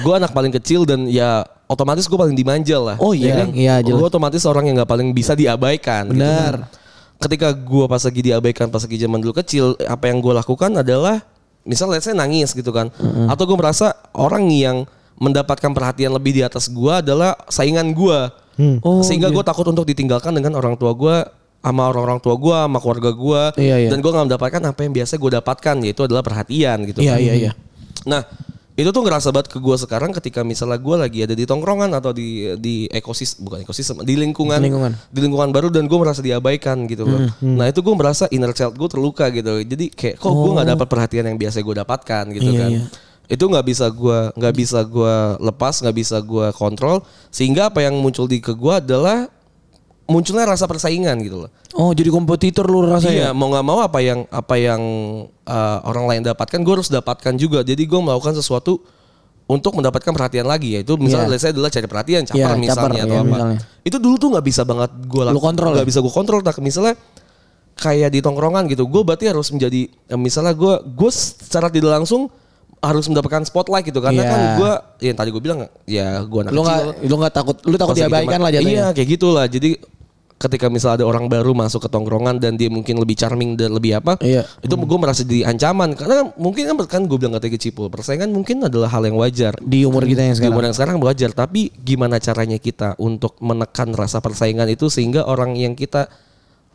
[0.00, 2.96] gue anak paling kecil dan ya otomatis gue paling dimanja lah.
[2.96, 3.48] Oh iya, kan?
[3.52, 4.00] iya, jelas.
[4.00, 6.08] Gue otomatis orang yang nggak paling bisa diabaikan.
[6.08, 6.54] gitu Benar.
[6.66, 6.72] kan.
[7.20, 11.20] Ketika gue pas lagi diabaikan pas lagi zaman dulu kecil, apa yang gue lakukan adalah
[11.62, 12.90] misalnya saya nangis gitu kan,
[13.30, 14.84] atau gue merasa orang yang
[15.18, 18.20] mendapatkan perhatian lebih di atas gue adalah saingan gue,
[18.84, 21.16] Oh, sehingga gue takut untuk ditinggalkan dengan orang tua gue
[21.62, 23.88] sama orang-orang tua gue, sama keluarga gue, Iya, iya.
[23.88, 27.00] dan gue nggak mendapatkan apa yang biasa gue dapatkan, yaitu adalah perhatian gitu.
[27.00, 27.22] Iya, kan.
[27.22, 27.52] iya, iya.
[28.02, 28.26] Nah,
[28.72, 32.08] itu tuh ngerasa banget ke gue sekarang ketika misalnya gue lagi ada di tongkrongan atau
[32.10, 34.92] di di ekosistem bukan ekosistem di lingkungan Lingkungan.
[35.12, 37.28] di lingkungan baru dan gue merasa diabaikan gitu loh.
[37.38, 39.60] Nah itu gue merasa inner child gue terluka gitu.
[39.60, 42.70] Jadi kayak kok gue nggak dapat perhatian yang biasa gue dapatkan gitu Iya, kan.
[42.72, 42.82] iya.
[43.28, 45.14] Itu nggak bisa gue nggak bisa gue
[45.44, 49.28] lepas nggak bisa gue kontrol sehingga apa yang muncul di ke gue adalah
[50.04, 51.50] munculnya rasa persaingan gitu loh.
[51.72, 53.28] Oh jadi kompetitor lu rasa Iya, ya?
[53.30, 54.82] mau nggak mau apa yang apa yang
[55.42, 57.62] uh, orang lain dapatkan, gue harus dapatkan juga.
[57.62, 58.82] Jadi gue melakukan sesuatu
[59.44, 61.32] untuk mendapatkan perhatian lagi yaitu misalnya Iya.
[61.34, 63.58] let's say adalah cari perhatian caper Iya, caper, misalnya atau iya, apa misalnya.
[63.82, 65.90] itu dulu tuh nggak bisa banget gue Lu kontrol nggak ya?
[65.90, 66.94] bisa gue kontrol tak misalnya
[67.74, 72.30] kayak di tongkrongan gitu gue berarti harus menjadi ya misalnya gue gue secara tidak langsung
[72.78, 74.30] harus mendapatkan spotlight gitu karena Iya.
[74.30, 74.72] kan gue
[75.04, 77.94] yang tadi gue bilang ya gue anak Lu kecil nggak lu nggak takut lu takut
[77.94, 78.70] diabaikan lah jatuhnya.
[78.72, 79.46] Iya kayak gitulah.
[79.46, 79.70] Jadi
[80.42, 84.02] ketika misalnya ada orang baru masuk ke tongkrongan dan dia mungkin lebih charming dan lebih
[84.02, 84.42] apa, Iya.
[84.58, 88.66] itu gue merasa jadi ancaman karena mungkin kan kan gue bilang kata kecipul persaingan mungkin
[88.66, 90.52] adalah hal yang wajar Di umur kita yang di sekarang.
[90.52, 95.54] umur yang sekarang wajar tapi gimana caranya kita untuk menekan rasa persaingan itu sehingga orang
[95.54, 96.10] yang kita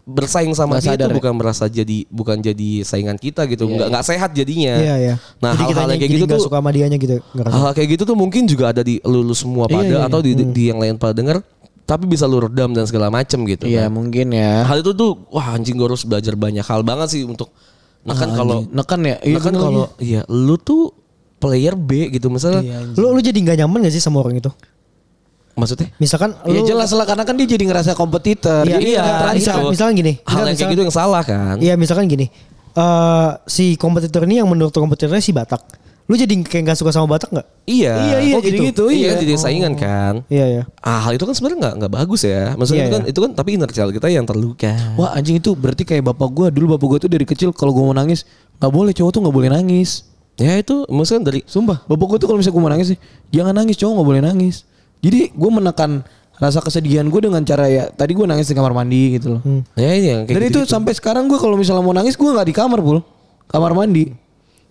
[0.07, 1.17] bersaing sama dia sadar itu ya?
[1.19, 5.15] bukan merasa jadi bukan jadi saingan kita gitu nggak nggak sehat jadinya Iya iya.
[5.43, 7.19] nah hal-hal kayak jadi gitu tuh suka sama dianya gitu.
[7.35, 7.51] ngerasa.
[7.51, 10.23] Hal kayak gitu tuh mungkin juga ada di lu, lu semua pada Iya, iya, atau
[10.23, 11.43] di, di yang lain pada denger
[11.87, 13.95] tapi bisa lu redam dan segala macem gitu Iya kan.
[13.95, 14.61] mungkin ya.
[14.61, 17.47] Hal itu tuh wah anjing gue harus belajar banyak hal banget sih untuk
[18.03, 19.15] nah kan kalau Neken ya.
[19.17, 20.91] nah kan bener kalau iya lu tuh
[21.37, 22.77] player B gitu misalnya Iya.
[22.93, 24.51] Lu lu jadi nggak nyaman gak sih sama orang itu?
[25.53, 28.61] maksudnya Misalkan Ya lu jelas lah karena kan dia jadi ngerasa kompetitor.
[28.61, 29.33] Iya, iya, nggak terasa.
[29.33, 29.71] misalkan, itu.
[29.73, 30.13] misalkan gini.
[30.21, 32.25] hal yang kayak gitu yang salah kan Iya misalkan gini.
[32.73, 35.63] eh si kompetitor ini yang menurut kompetitornya si Batak.
[36.07, 37.47] Lu jadi kayak nggak suka sama Batak nggak?
[37.67, 39.19] iya Iya, iya, Oh, jadi gitu, iya iya.
[39.19, 40.63] jadi saingan kan Iya iya.
[40.79, 43.11] ah hal itu kan sebenarnya nggak nggak bagus ya maksudnya Iya, itu kan iya.
[43.11, 46.47] itu kan tapi inner child kita yang terluka Wah anjing itu berarti kayak bapak gua
[46.47, 48.23] dulu bapak gua tuh dari kecil kalau gua mau nangis
[48.55, 50.07] nggak boleh cowok tuh nggak boleh nangis.
[50.37, 52.99] ya itu maksudnya dari Sumpah bapak gua tuh kalau misalnya gua mau nangis sih
[53.29, 54.55] jangan nangis cowok nggak boleh nangis.
[54.97, 55.91] Jadi gua menekan
[56.37, 59.41] rasa kesedihan gua dengan cara ya tadi gua nangis di kamar mandi gitu loh.
[59.75, 62.31] ya ini yang kayak Dan gitu, itu sampai sekarang gua kalau misalnya mau nangis gua
[62.31, 63.03] nggak di kamar pul
[63.45, 64.13] kamar mandi.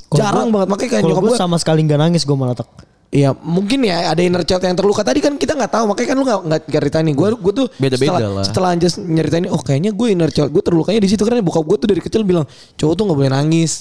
[0.06, 2.54] Kalau Jarang gua- banget makanya kayak nyokap gue gua sama sekali nggak nangis gue malah
[2.54, 2.68] tak.
[3.08, 6.16] Iya mungkin ya ada inner child yang terluka tadi kan kita nggak tahu makanya kan
[6.16, 8.44] lu nggak nggak ceritain nih gue gue tuh Beda-beda setelah, lah.
[8.44, 11.76] setelah Anjas nyeritain oh kayaknya gue inner child gue terlukanya di situ karena bokap gue
[11.76, 13.72] tuh dari kecil bilang cowok tuh nggak boleh nangis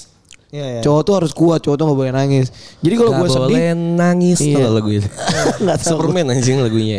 [0.48, 0.80] Iya iya.
[0.80, 2.46] cowok tuh harus kuat cowok tuh nggak boleh nangis
[2.78, 4.46] jadi kalau gue sedih boleh nangis Iya.
[4.48, 5.08] tau gak lagu itu
[5.62, 5.90] Nggak tahu.
[5.90, 6.98] Superman anjing lagunya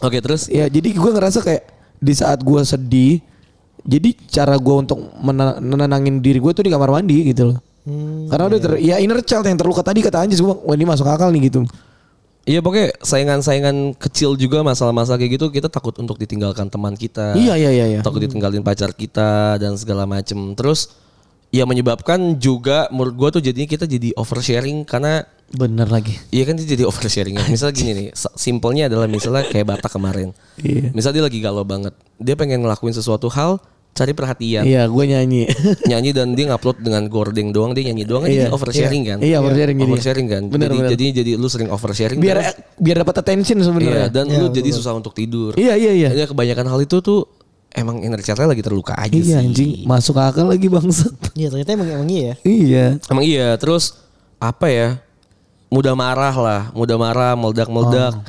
[0.00, 1.62] Oke terus ya jadi gue ngerasa kayak
[1.94, 3.20] di saat gue sedih
[3.82, 4.98] jadi cara gue untuk
[5.60, 9.18] menenangin diri gue tuh di kamar mandi gitu loh Hmm, karena udah ter, ya inner
[9.26, 11.66] child yang terluka tadi kata Anjas gue wah ini masuk akal nih gitu
[12.42, 17.38] Iya pokoknya saingan-saingan kecil juga masalah-masalah kayak gitu kita takut untuk ditinggalkan teman kita.
[17.38, 18.00] Iya, iya, iya, iya.
[18.02, 20.34] Takut ditinggalin pacar kita dan segala macem.
[20.58, 20.90] Terus
[21.54, 26.58] ya menyebabkan juga menurut gua tuh jadinya kita jadi oversharing karena bener lagi Iya kan
[26.58, 27.46] dia jadi oversharing ya.
[27.46, 30.34] Misalnya gini nih, simpelnya adalah misalnya kayak Batak kemarin.
[30.58, 30.90] Iya.
[30.90, 31.94] Misalnya dia lagi galau banget.
[32.18, 34.64] Dia pengen ngelakuin sesuatu hal, cari perhatian.
[34.64, 35.44] iya gue nyanyi
[35.90, 39.18] nyanyi dan dia ngupload dengan gording doang dia nyanyi doang kan Iya, jadi oversharing kan
[39.20, 39.86] iya, oversharing jadi.
[39.86, 40.90] oversharing kan Bener, jadi bener.
[40.90, 44.70] jadi jadi lu sering oversharing biar terus- biar dapat attention iya sebenarnya dan lu jadi
[44.70, 46.08] susah untuk tidur Iya iya iya.
[46.10, 47.28] Jadi kebanyakan hal itu tuh
[47.70, 51.12] emang inner child lagi terluka aja sih Iya anjing masuk akal lagi bangsat.
[51.32, 52.34] Iya ternyata emang emang iya ya.
[52.42, 52.86] iya.
[53.06, 53.92] emang iya terus
[54.38, 54.88] apa ya
[55.68, 58.24] mudah marah lah mudah marah meledak meledak Oh.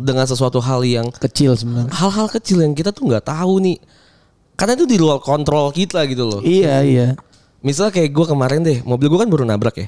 [0.00, 1.90] dengan sesuatu hal yang Kecil sebenarnya.
[1.90, 3.78] hal-hal kecil yang kita tuh nggak tahu nih
[4.56, 7.08] karena itu di luar kontrol kita gitu loh Iya iya.
[7.62, 9.86] Misal kayak gue kemarin deh, mobil gue kan baru nabrak ya.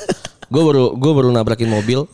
[0.52, 2.08] gue baru gue baru nabrakin mobil.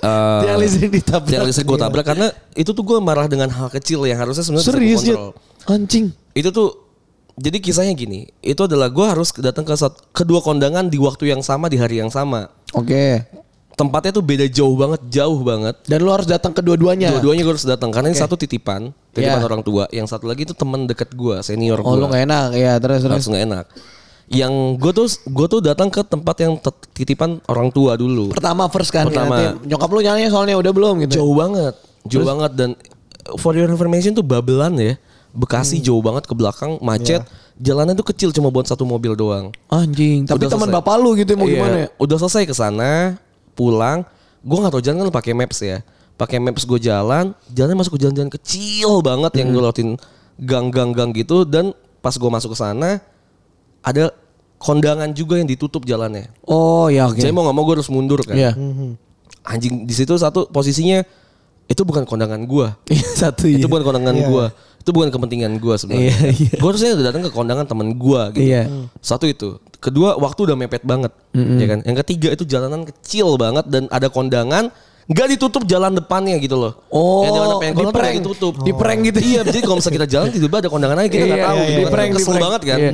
[0.00, 1.34] Eh, Yang listrik ditabrak.
[1.34, 4.70] Yang listrik gue tabrak karena itu tuh gue marah dengan hal kecil yang harusnya sebenarnya
[4.72, 5.34] Serius ya.
[5.68, 6.14] Anjing.
[6.32, 6.82] Itu tuh
[7.36, 9.74] jadi kisahnya gini, itu adalah gue harus datang ke
[10.12, 12.46] kedua kondangan di waktu yang sama di hari yang sama.
[12.76, 13.24] Oke.
[13.72, 15.74] Tempatnya tuh beda jauh banget, jauh banget.
[15.84, 17.08] Dan lu harus datang kedua-duanya.
[17.10, 19.44] Dua-duanya gue harus datang karena yang satu titipan, titipan Iya.
[19.44, 21.98] orang tua, yang satu lagi itu teman dekat gue, senior Oh gue.
[21.98, 23.10] lu gak enak ya terus terus.
[23.10, 23.64] langsung gak enak.
[24.28, 26.56] Yang gue tuh gue tuh datang ke tempat yang
[26.92, 28.32] titipan orang tua dulu.
[28.32, 29.08] Pertama first kan.
[29.08, 29.36] Pertama.
[29.56, 31.20] Nanti nyokap lu nyanyi soalnya udah belum gitu.
[31.20, 31.74] Jauh banget,
[32.06, 32.70] jauh banget dan
[33.36, 34.94] for your information tuh Babelan ya.
[35.32, 35.84] Bekasi Hmm.
[35.84, 37.24] jauh banget ke belakang, macet.
[37.56, 39.48] Jalannya tuh kecil cuma buat satu mobil doang.
[39.66, 40.24] Anjing.
[40.24, 41.88] Tapi teman bapak lu gitu mau Iya, gimana ya?
[41.96, 43.16] Udah selesai ke sana,
[43.52, 44.04] pulang.
[44.42, 45.80] Gue nggak tahu jalan kan pakai maps ya.
[46.12, 49.98] pakai maps gue jalan, jalannya masuk ke jalan-jalan kecil banget yang gue lewatin
[50.38, 53.02] gang-gang-gang gitu dan pas gue masuk ke sana
[53.82, 54.14] ada
[54.62, 56.30] kondangan juga yang ditutup jalannya.
[56.46, 57.18] Oh ya oke.
[57.18, 58.38] Jadi mau nggak mau gue harus mundur kan.
[58.38, 58.54] Iya.
[59.42, 61.02] Anjing di situ satu posisinya
[61.66, 62.66] itu bukan kondangan gue.
[62.94, 63.58] Iya satu iya.
[63.58, 64.46] Itu bukan kondangan gua.
[64.82, 66.10] Itu bukan kepentingan gua sebenarnya.
[66.10, 66.54] Iya, iya.
[66.58, 68.46] Gua harusnya udah datang ke kondangan temen gua gitu.
[68.46, 68.66] Iya.
[68.98, 69.58] Satu itu.
[69.82, 71.82] Kedua waktu udah mepet banget, ya kan.
[71.82, 74.70] Yang ketiga itu jalanan kecil banget dan ada kondangan
[75.02, 76.78] nggak ditutup jalan depannya gitu loh.
[76.86, 78.06] Oh, yang di mana pengen kondangan tuh diprank.
[78.06, 78.52] nggak ditutup.
[78.62, 79.18] Diprank gitu.
[79.18, 81.66] Iya, jadi kalau misalnya kita jalan tiba-tiba ada kondangan aja kita nggak Iya, tahu iya,
[81.66, 81.82] gitu iya.
[81.82, 81.90] kan.
[81.90, 82.42] Diprank, Kesel diprank.
[82.46, 82.78] banget kan.
[82.78, 82.90] Iya.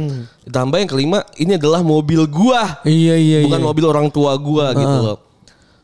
[0.48, 2.62] Ditambah yang kelima, ini adalah mobil gua.
[2.88, 3.66] Iya iya Bukan iya.
[3.68, 5.18] mobil orang tua gua gitu loh.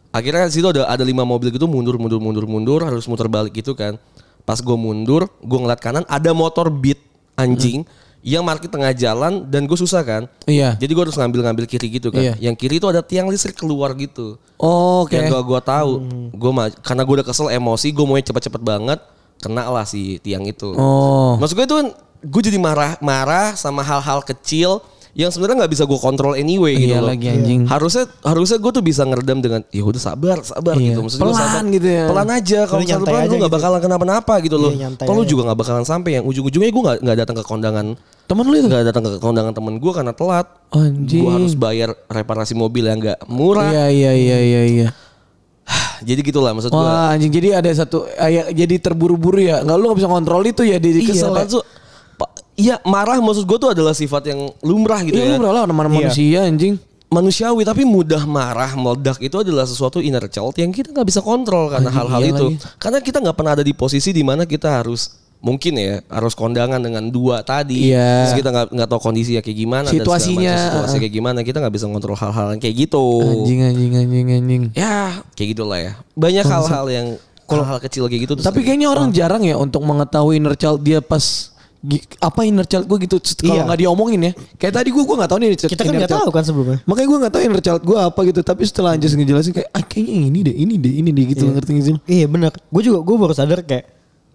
[0.09, 3.53] Akhirnya di situ ada ada lima mobil gitu mundur mundur mundur mundur harus muter balik
[3.53, 4.01] gitu kan.
[4.45, 7.01] Pas gue mundur, gue ngeliat kanan ada motor beat
[7.35, 7.85] anjing
[8.25, 10.25] yang parkir tengah jalan dan gue susah kan.
[10.49, 10.81] Iya.
[10.81, 12.25] Jadi gue harus ngambil-ngambil kiri gitu kan.
[12.25, 12.35] Iya.
[12.41, 14.41] Yang kiri itu ada tiang listrik keluar gitu.
[14.57, 15.21] Oh, Oke.
[15.21, 15.93] Yang gak gue tahu.
[16.33, 18.99] Gue karena gue udah kesel emosi, gue mau cepet-cepet banget
[19.45, 20.73] kena lah si tiang itu.
[20.73, 21.37] Oh.
[21.37, 21.77] Maksud gue itu
[22.25, 24.81] gue jadi marah-marah sama hal-hal kecil
[25.15, 27.09] yang sebenarnya nggak bisa gue kontrol anyway gitu Iya loh.
[27.09, 27.61] lagi, anjing.
[27.65, 30.91] Harusnya harusnya gue tuh bisa ngeredam dengan ya udah sabar sabar Iya.
[30.91, 30.99] gitu.
[31.01, 31.63] Maksud gue Pelan sabar.
[31.71, 32.05] gitu ya.
[32.05, 33.57] Pelan aja kalau misalnya pelan aja lu nggak gitu.
[33.57, 34.73] bakalan kenapa-napa gitu loh.
[34.73, 37.87] Iya, Kalau lu juga nggak bakalan sampai yang ujung-ujungnya gue nggak nggak datang ke kondangan
[38.25, 38.67] Temen lu itu?
[38.67, 40.47] nggak datang ke kondangan temen gue karena telat.
[40.69, 41.21] Anjing.
[41.21, 43.69] Gue harus bayar reparasi mobil yang nggak murah.
[43.69, 44.89] Iya iya iya iya iya.
[46.03, 46.77] Jadi gitulah maksud gue.
[46.77, 49.63] Wah anjing jadi ada satu ah, ya, jadi terburu-buru ya.
[49.63, 51.31] Nggak lu nggak bisa kontrol itu ya di Iya, kesel.
[51.31, 51.63] apaan ya.
[52.55, 55.35] Iya marah maksud gue tuh adalah sifat yang lumrah gitu Iya ya.
[55.35, 55.91] lu berapa nama Iya.
[55.91, 56.75] manusia anjing.
[57.07, 61.67] manusiawi tapi mudah marah meledak itu adalah sesuatu inner child yang kita nggak bisa kontrol
[61.69, 62.57] karena hal-hal iya itu lagi.
[62.75, 66.81] karena kita nggak pernah ada di posisi di mana kita harus mungkin ya harus kondangan
[66.81, 68.27] dengan dua tadi Iya.
[68.27, 70.51] terus kita nggak nggak tahu kondisinya kayak gimana dan Situasinya.
[70.51, 74.27] macam situasi kayak gimana kita nggak bisa kontrol hal-hal yang kayak gitu Anjing anjing anjing
[74.33, 74.63] anjing.
[74.75, 74.97] ya
[75.35, 77.07] kayak gitulah ya banyak hal-hal yang
[77.47, 81.54] hal-hal kecil kayak gitu Tapi kayaknya orang jarang ya untuk mengetahui inner child dia pas
[82.21, 83.63] apa inner child gue gitu kalau Iya.
[83.69, 84.33] nggak diomongin ya.
[84.57, 86.79] Kayak tadi gue gue nggak tahu nih inner Kita kan nggak tahu kan sebelumnya.
[86.89, 88.41] Makanya gue nggak tahu inner child gue apa gitu.
[88.41, 91.71] Tapi setelah Anjas ngejelasin kayak ah, kayaknya ini deh, ini deh, ini deh gitu ngerti
[91.77, 91.95] nggak sih?
[92.09, 92.53] Iya benar.
[92.73, 93.85] Gue juga gue baru sadar kayak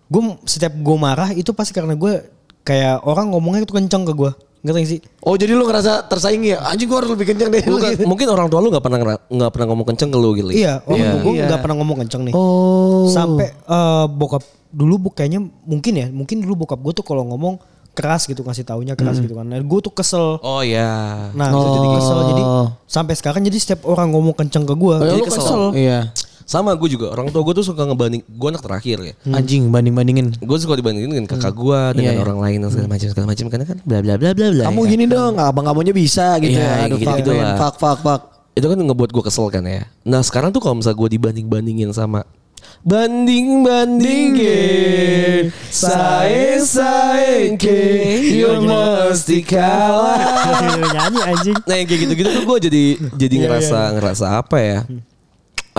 [0.10, 2.14] gue setiap gue marah itu pasti karena gue
[2.62, 4.32] kayak orang ngomongnya itu kenceng ke gue.
[4.60, 5.00] Ngerti gak sih?
[5.22, 6.60] Oh jadi lu ngerasa tersaingi ya?
[6.62, 7.64] Anjing gue harus lebih kencang deh.
[7.64, 10.50] Lu kan- mungkin orang tua lu nggak pernah nggak pernah ngomong kenceng ke lu gitu
[10.52, 11.12] Iya, orang Iya.
[11.18, 11.46] gue Iya.
[11.48, 12.34] nggak pernah ngomong kenceng nih.
[12.34, 13.08] Oh.
[13.08, 17.58] Sampai eh, bokap dulu bu kayaknya mungkin ya, mungkin dulu bokap gue tuh kalau ngomong
[17.90, 19.44] keras gitu ngasih taunya keras gitu kan.
[19.44, 20.40] Nah, gue tuh kesel.
[20.40, 21.74] oh ya Nah, Oh.
[21.74, 22.20] jadi kesel.
[22.30, 22.44] Jadi
[22.86, 25.42] sampai sekarang jadi setiap orang ngomong kenceng ke gue, Oh, ya jadi lu kesel.
[25.42, 25.62] kesel.
[25.74, 26.00] Iya.
[26.50, 29.94] Sama gue juga orang tua gue tuh suka ngebanding gue anak terakhir ya Anjing banding
[29.94, 30.34] bandingin.
[30.34, 32.26] gue suka dibandingin dengan kakak gue dengan Iya, iya.
[32.26, 34.82] orang lain dan segala macam segala macam karena kan bla bla bla bla bla Kamu
[34.82, 34.90] ya.
[34.90, 36.90] gini dong, abang kamunya bisa gitu Iya, ya.
[36.90, 37.46] Aduh, man.
[37.46, 37.56] lah.
[37.56, 38.22] fuck, fuck, fuck.
[38.52, 41.94] itu kan ngebuat gue kesel kan ya nah sekarang tuh kalau misalnya gue dibanding bandingin
[41.94, 42.26] sama
[42.82, 47.78] banding bandingin saya saya ke
[48.26, 50.18] you mesti kalah
[50.90, 51.56] Nyanyi anjing.
[51.62, 52.84] nah yang kayak gitu gitu tuh gue jadi
[53.16, 54.80] jadi Iya, ngerasa ngerasa apa ya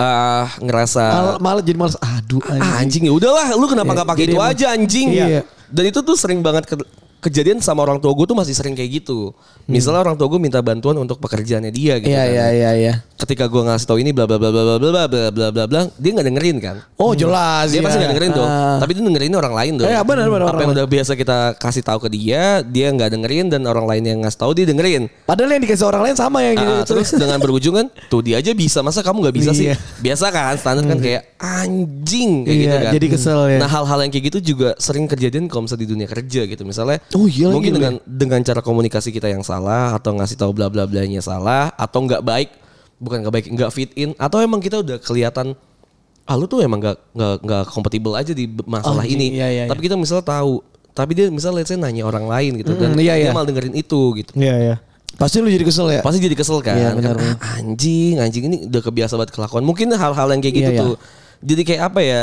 [0.01, 1.95] ah ngerasa Mal, malah jadi malas.
[1.97, 2.65] Aduh, anjing.
[2.65, 5.41] Ah, anjing ya udahlah lu kenapa Iya, nggak pakai jadi itu emang- aja anjing Iya.
[5.67, 6.89] dan itu tuh sering banget ke-
[7.21, 9.29] kejadian sama orang tua gue tuh masih sering kayak gitu
[9.65, 12.33] misalnya orang tua gue minta bantuan untuk pekerjaannya dia gitu Iya, kan.
[12.33, 12.93] iya, iya, iya.
[13.15, 15.81] ketika gue ngasih tahu ini bla bla bla bla bla bla bla bla bla bla
[15.93, 17.69] dia nggak dengerin kan Oh, jelas.
[17.69, 17.85] dia ya.
[17.85, 18.81] pasti nggak dengerin Ah.
[18.81, 21.37] tapi dia dengerin orang lain dong Iya, benar, benar, apa orang yang udah biasa kita
[21.55, 25.05] kasih tahu ke dia dia nggak dengerin dan orang lain yang ngasih tahu dia dengerin
[25.23, 26.73] Padahal yang dikasih orang lain sama yang gitu.
[26.73, 29.77] Ah, terus dengan berujung kan tuh dia aja bisa masa kamu nggak bisa sih Iya.
[30.01, 33.57] biasa kan standar kan kayak anjing kayak Iya, gitu kan jadi kesel ya.
[33.59, 36.97] nah hal-hal yang kayak gitu juga sering kejadian kalau misalnya di dunia kerja gitu misalnya
[37.11, 40.71] Oh, iya lagi mungkin dengan dengan cara komunikasi kita yang salah atau ngasih tahu bla
[40.71, 42.49] bla blanya salah atau nggak baik
[42.97, 45.51] bukan nggak baik nggak fit in atau emang kita udah kelihatan
[46.23, 49.63] ah lu tuh emang nggak nggak nggak kompatibel aja di masalah Anjing, ini iya, iya,
[49.67, 53.01] tapi kita misalnya tahu tapi dia misalnya let's say nanya orang lain gitu dan Mm,
[53.01, 53.31] iya, dia iya.
[53.33, 54.75] malah dengerin itu gitu Iya, iya.
[55.19, 56.01] Pasti lu jadi kesel ya?
[56.01, 57.35] pasti jadi kesel kan, Iya, Kan, benar, benar.
[57.37, 60.83] ah, anjing anjing ini udah kebiasa banget kelakuan mungkin hal-hal yang kayak gitu Iya, iya.
[60.85, 60.95] tuh
[61.41, 62.21] jadi kayak apa ya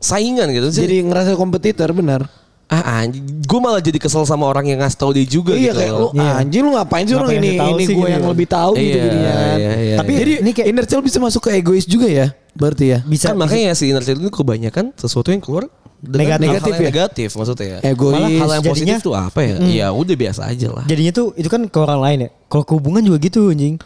[0.00, 2.24] saingan gitu jadi, Jadi ngerasa kompetitor benar.
[2.70, 5.82] Ah anjing gue malah jadi kesel sama orang yang ngasih tahu dia juga iya gitu
[5.82, 6.10] kayak loh.
[6.14, 8.30] lu anjing lu ngapain sih orang ini ini gue gitu yang ya?
[8.30, 9.56] lebih tahu gitu Iya, jadinya kan.
[9.58, 10.18] iya, iya, Tapi iya.
[10.22, 12.30] jadi ini kayak- inner child bisa masuk ke egois juga ya?
[12.54, 12.98] Berarti ya?
[13.02, 15.66] Bisa kan makanya si inner child itu kebanyakan sesuatu yang keluar
[15.98, 16.46] dengan Negatif.
[16.46, 16.86] Negatif ya?
[16.86, 18.14] negatif maksudnya ya Egois.
[18.14, 21.26] malah hal yang positif Jadinya- tuh apa ya ya udah biasa aja lah jadinya tuh
[21.34, 22.28] itu kan ke orang lain ya.
[22.46, 23.82] Kalau ke hubungan juga gitu anjing.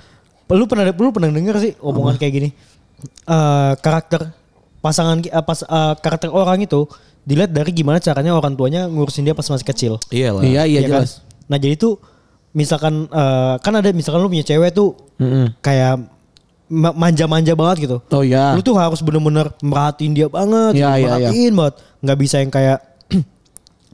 [0.47, 2.49] Lu pernah lu pernah denger sih omongan kayak gini.
[3.25, 4.29] Eh karakter
[4.79, 6.85] pasangan eh, pas eh, karakter orang itu
[7.25, 9.93] dilihat dari gimana caranya orang tuanya ngurusin dia pas masih kecil.
[10.09, 10.91] iya lah Iya iya Iya kan?
[11.01, 11.11] jelas.
[11.45, 11.97] Nah jadi tuh
[12.51, 15.57] misalkan eh, kan ada misalkan lu punya cewek tuh Mm-mm.
[15.59, 16.05] kayak
[16.67, 17.97] ma- manja-manja banget gitu.
[18.05, 18.53] Oh iya.
[18.53, 21.75] Lu tuh harus bener-bener merhatiin dia banget, Iya, gitu, iya, merhatiin banget.
[21.99, 22.79] Nggak bisa yang kayak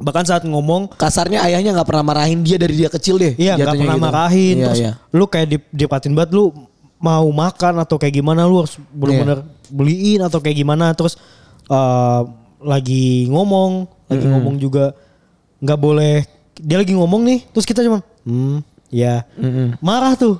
[0.00, 3.34] bahkan saat ngomong Kasarnya ayahnya nggak pernah marahin dia dari dia kecil deh.
[3.34, 4.04] Iya nggak pernah gitu.
[4.04, 4.92] marahin Iya, Terus iya.
[5.10, 6.50] lu kayak di, dipatin banget Lu
[6.98, 9.70] mau makan atau kayak gimana Lu harus bener-bener Iya.
[9.70, 11.14] beliin atau kayak gimana Terus
[11.66, 12.22] eh,
[12.60, 14.92] lagi ngomong Lagi ngomong juga
[15.60, 16.24] nggak boleh
[16.60, 19.24] Dia lagi ngomong nih Terus kita cuman Hmm ya
[19.80, 20.36] Marah tuh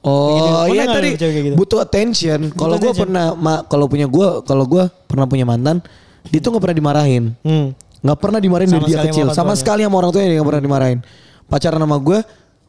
[0.00, 0.80] Oh gitu.
[0.80, 1.54] Iya tadi gitu?
[1.60, 2.48] butuh attention.
[2.56, 3.36] Kalau gue pernah,
[3.68, 5.84] kalau punya gue, kalau gue pernah punya mantan,
[6.32, 7.24] dia tuh nggak pernah dimarahin.
[7.44, 8.16] hmm.
[8.16, 10.98] pernah dimarahin Sama dari dia kecil sama sekali sama orang tuanya dia nggak pernah dimarahin
[11.52, 12.18] pacaran sama gue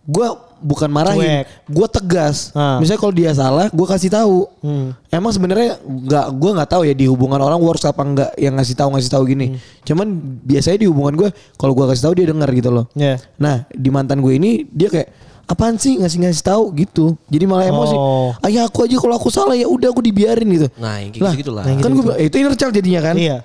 [0.04, 0.28] gue
[0.60, 2.78] bukan marahin gue tegas Ah.
[2.78, 4.98] misalnya kalau dia salah gue kasih tahu Hmm.
[5.08, 8.74] emang sebenarnya nggak gue nggak tahu ya di hubungan orang works apa enggak yang ngasih
[8.76, 9.58] tahu ngasih tahu gini Hmm.
[9.84, 10.08] cuman
[10.42, 13.22] biasanya di hubungan gue kalau gue kasih tahu dia denger gitu loh Ya.
[13.36, 15.10] nah di mantan gue ini dia kayak
[15.44, 18.32] apaan sih ngasih ngasih tahu gitu jadi malah emosi Oh.
[18.42, 21.32] ayah aku aja kalau aku salah ya udah aku dibiarin gitu Nah, yang kayak lah,
[21.32, 21.64] gitu-gitu lah.
[21.68, 23.38] kan gue bilang, "Eh, itu inner child jadinya kan Iya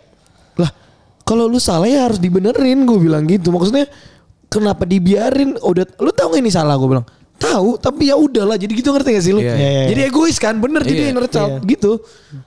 [0.55, 0.71] lah,
[1.21, 3.51] kalau lu salah ya harus dibenerin gue bilang gitu.
[3.51, 3.90] Maksudnya
[4.57, 5.61] kenapa dibiarin?
[5.61, 7.07] Udah lu tahu gak ini salah gue bilang.
[7.37, 8.57] Tahu, tapi ya udahlah.
[8.57, 9.45] Jadi gitu ngerti gak sih lu?
[9.45, 9.87] Iya, iya, iya.
[9.92, 11.69] Jadi egois kan, bener jadi Iya, inner child iya.
[11.69, 11.92] gitu.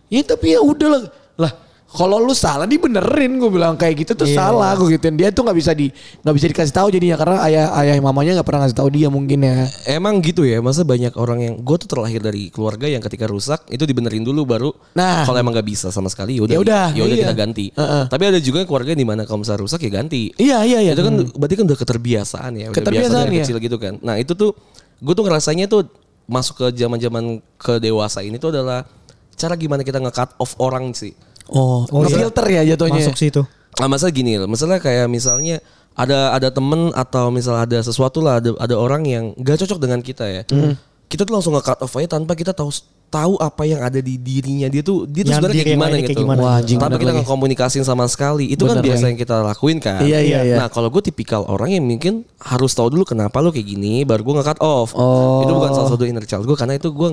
[0.09, 1.05] Ya tapi ya udahlah.
[1.37, 1.53] Lah,
[1.89, 4.37] kalau lu salah dibenerin gue bilang kayak gitu tuh Iya.
[4.37, 5.17] salah gue gituin.
[5.17, 5.89] Dia tuh nggak bisa di
[6.21, 9.41] nggak bisa dikasih tahu jadinya karena ayah ayah mamanya nggak pernah ngasih tahu dia mungkin
[9.41, 9.65] ya.
[9.89, 13.65] Emang gitu ya, masa banyak orang yang gue tuh terlahir dari keluarga yang ketika rusak
[13.67, 14.69] itu dibenerin dulu baru.
[14.93, 15.25] Nah.
[15.25, 17.25] kalau emang gak bisa sama sekali ya udah, Ya udah, ya udah iya.
[17.25, 17.65] kita ganti.
[17.73, 18.03] Heeh.
[18.05, 20.29] Tapi ada juga keluarga di mana kalau misalnya rusak ya ganti.
[20.37, 20.93] Iya iya iya.
[20.93, 23.43] Itu kan berarti kan udah keterbiasaan ya, udah Keterbiasaan, biasa dari ya.
[23.43, 23.93] kecil gitu kan.
[23.99, 24.53] Nah itu tuh
[25.01, 25.89] gue tuh ngerasanya tuh
[26.29, 28.85] masuk ke zaman-zaman ke dewasa ini tuh adalah
[29.33, 31.17] cara gimana kita nge-cut off orang sih.
[31.49, 32.15] Oh, Oh, iya.
[32.15, 33.01] filter ya jatuhnya.
[33.01, 33.41] Masuk situ
[33.75, 38.37] Nah, masalah gini loh, masalah kayak misalnya ada ada temen atau misal ada sesuatu lah
[38.37, 40.43] ada ada orang yang gak cocok dengan kita ya.
[40.47, 40.75] Hmm.
[41.05, 42.69] Kita tuh langsung nge-cut off aja tanpa kita tahu
[43.09, 46.01] tahu apa yang ada di dirinya dia tuh dia tuh Yang sebenarnya kayak gimana lainnya
[46.01, 46.09] gitu.
[46.11, 46.39] kayak gimana.
[46.39, 48.45] Wah, anjing, tanpa kita nggak komunikasiin sama sekali.
[48.47, 49.09] Itu kan Bener biasa lagi.
[49.09, 49.99] yang kita lakuin kan.
[50.03, 50.55] Iya, iya, iya.
[50.59, 54.21] Nah, kalau gue tipikal orang yang mungkin harus tahu dulu kenapa lo kayak gini baru
[54.21, 54.91] gue nge-cut off.
[54.93, 55.41] Oh.
[55.41, 57.09] Itu bukan salah satu inner child gue karena itu gue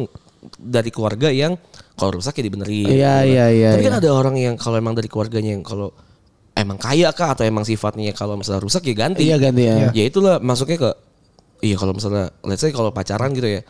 [0.58, 1.54] dari keluarga yang
[1.96, 2.86] kalau rusak ya dibenerin.
[2.92, 3.32] Iya, gitu.
[3.32, 4.00] iya, iya, Tapi kan iya.
[4.04, 5.96] ada orang yang kalau emang dari keluarganya yang kalau
[6.52, 9.24] emang kaya kah atau emang sifatnya kalau misalnya rusak ya ganti.
[9.24, 9.90] Iya, ganti ya.
[9.96, 10.90] Ya itulah masuknya ke
[11.56, 13.60] Iya kalau misalnya let's say kalau pacaran gitu ya.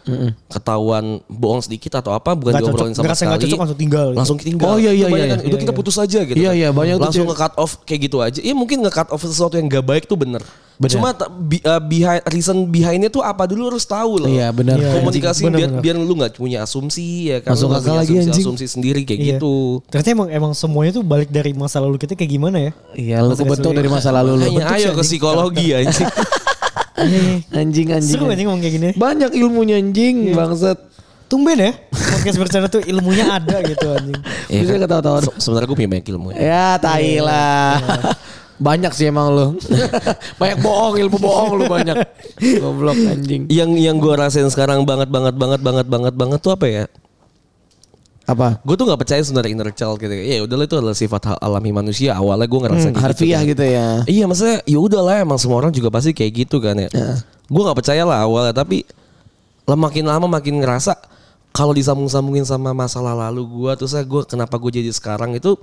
[0.46, 3.42] Ketahuan bohong sedikit atau apa bukan Nggak diobrolin cocok, sama sekali.
[3.46, 4.18] cocok langsung tinggal gitu.
[4.18, 4.66] Langsung tinggal.
[4.66, 5.78] Oh, iya, iya, Kebanyakan, iya, Itu iya, kita iya.
[5.78, 6.36] putus aja gitu.
[6.36, 6.58] Iya, kan.
[6.58, 8.38] iya, banyak tuh Langsung nge-cut off kayak gitu aja.
[8.38, 10.42] Iya mungkin nge-cut off sesuatu yang gak baik tuh bener.
[10.76, 10.92] Bener.
[10.92, 11.08] Cuma
[11.40, 14.28] bi- uh, behind, reason behindnya tuh apa dulu harus tahu loh.
[14.28, 14.76] Iya, benar.
[14.76, 15.80] Iya, Komunikasi bener, biar bener.
[15.80, 17.56] biar lu nggak punya asumsi ya kan.
[17.56, 18.44] Masuk nggak akal lagi, asumsi, anjing.
[18.44, 19.28] asumsi sendiri kayak Iya.
[19.38, 19.80] gitu.
[19.88, 22.70] Ternyata emang emang semuanya tuh balik dari masa lalu kita kayak gimana ya?
[22.92, 24.46] Iya, lu kebentuk dari masa lalu lu.
[24.60, 26.10] Ayo ke psikologi anjing.
[27.52, 28.16] Anjing anjing.
[28.16, 28.90] Seru anjing ngomong kayak gini.
[28.96, 30.78] Banyak ilmunya anjing, bangsat.
[31.26, 34.18] Tumben ya podcast bercanda tuh ilmunya ada gitu anjing.
[34.46, 34.80] Iya Bisa kan?
[34.86, 35.18] ketawa-tawa.
[35.22, 36.28] Se- Sebenarnya gue punya banyak ilmu.
[36.30, 36.38] ya.
[36.38, 37.70] Ya, tai lah.
[38.56, 39.46] Banyak sih emang lu.
[40.40, 41.96] banyak bohong, ilmu bohong lu banyak.
[42.58, 43.46] Goblok anjing.
[43.46, 46.84] Yang yang gue rasain sekarang banget banget banget banget banget banget tuh apa ya?
[48.26, 48.58] Apa?
[48.60, 50.10] Gue tuh nggak percaya sebenarnya inner child gitu.
[50.10, 52.10] Ya udahlah itu adalah sifat hal alami manusia.
[52.12, 53.50] Awalnya gue ngerasa kayak Harfiah kan.
[53.54, 53.88] gitu ya.
[54.04, 56.90] Iya maksudnya ya udahlah emang semua orang juga pasti kayak gitu kan ya.
[57.46, 58.82] Gue nggak percaya lah awalnya tapi
[59.62, 60.98] lah makin lama makin ngerasa
[61.50, 65.54] kalau disambung-sambungin sama masalah lalu gue tuh saya gue kenapa gue jadi sekarang itu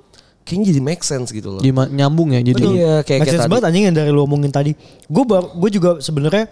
[0.44, 1.62] kayaknya jadi make sense gitu loh.
[1.68, 2.64] Nyambung ya jadi.
[2.64, 3.52] Iya kayak Make kayak sense tadi.
[3.52, 4.72] banget anjing yang dari lu omongin tadi.
[5.12, 6.48] Gue gue juga sebenarnya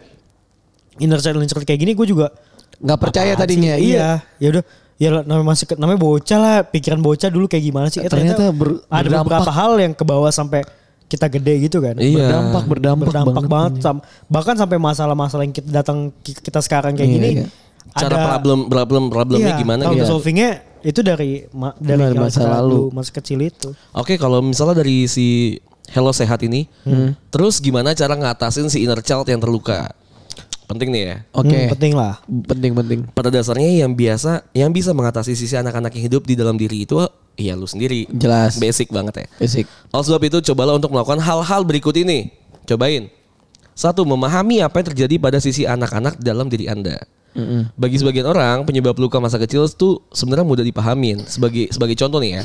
[1.00, 2.36] inner child inner child kayak gini gue juga
[2.82, 3.78] Nggak percaya tadinya.
[3.78, 3.94] sih?
[3.94, 4.20] Iya.
[4.38, 4.64] Ya udah
[5.02, 8.54] ya namanya masih ke- namanya bocah lah pikiran bocah dulu kayak gimana sih Eh, Ternyata
[8.54, 9.26] ber- ada berdampak.
[9.26, 10.62] beberapa hal yang ke bawah sampai
[11.08, 12.22] kita gede gitu kan Iya.
[12.22, 13.72] Berdampak, berdampak, berdampak banget, banget.
[13.82, 17.48] sam- bahkan sampai masalah-masalah yang kita datang ki- kita sekarang kayak Iya, gini iya.
[17.92, 20.06] Cara problem problem problemnya iya, gimana gitu.
[20.08, 22.88] solvingnya itu dari ma- dari yang masa lalu.
[22.90, 25.58] masa kecil itu Oke kalau misalnya dari si
[25.90, 26.72] Hello Sehat ini,
[27.28, 29.92] terus gimana cara ngatasin si inner child yang terluka?
[30.72, 31.16] Penting nih ya.
[31.36, 31.52] Oke.
[31.52, 33.00] Hmm, penting lah Penting penting.
[33.12, 36.96] Pada dasarnya yang biasa, yang bisa mengatasi sisi anak-anak yang hidup di dalam diri itu,
[37.36, 38.08] ya lu sendiri.
[38.12, 38.58] Jelas.
[38.58, 39.28] Basic banget ya.
[39.38, 39.66] Basic.
[39.92, 42.32] Oleh sebab itu cobalah untuk melakukan hal-hal berikut ini.
[42.64, 43.12] Cobain.
[43.72, 47.02] Satu, memahami apa yang terjadi pada sisi anak-anak dalam diri Anda.
[47.74, 51.24] Bagi sebagian orang, penyebab luka masa kecil itu sebenarnya mudah dipahamin.
[51.26, 52.44] Sebagai sebagai contoh nih ya,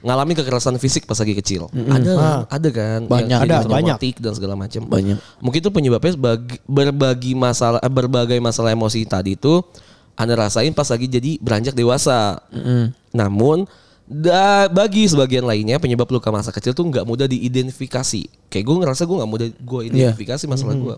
[0.00, 1.66] ngalamin kekerasan fisik pas lagi kecil.
[1.72, 2.12] Ada,
[2.48, 3.00] ada kan?
[3.04, 3.28] Banyak.
[3.28, 3.96] Yang Ada, banyak.
[4.16, 4.80] dan segala macam.
[4.86, 5.18] Banyak.
[5.38, 9.60] Mungkin itu penyebabnya sebagi- berbagi masalah, eh, berbagai masalah emosi tadi itu
[10.14, 12.44] anda rasain pas lagi jadi beranjak dewasa.
[13.10, 13.64] Namun
[14.04, 18.50] da, bagi sebagian lainnya penyebab luka masa kecil tuh nggak mudah diidentifikasi.
[18.50, 20.96] Kayak gue ngerasa gue nggak mudah gue identifikasi masalah gue.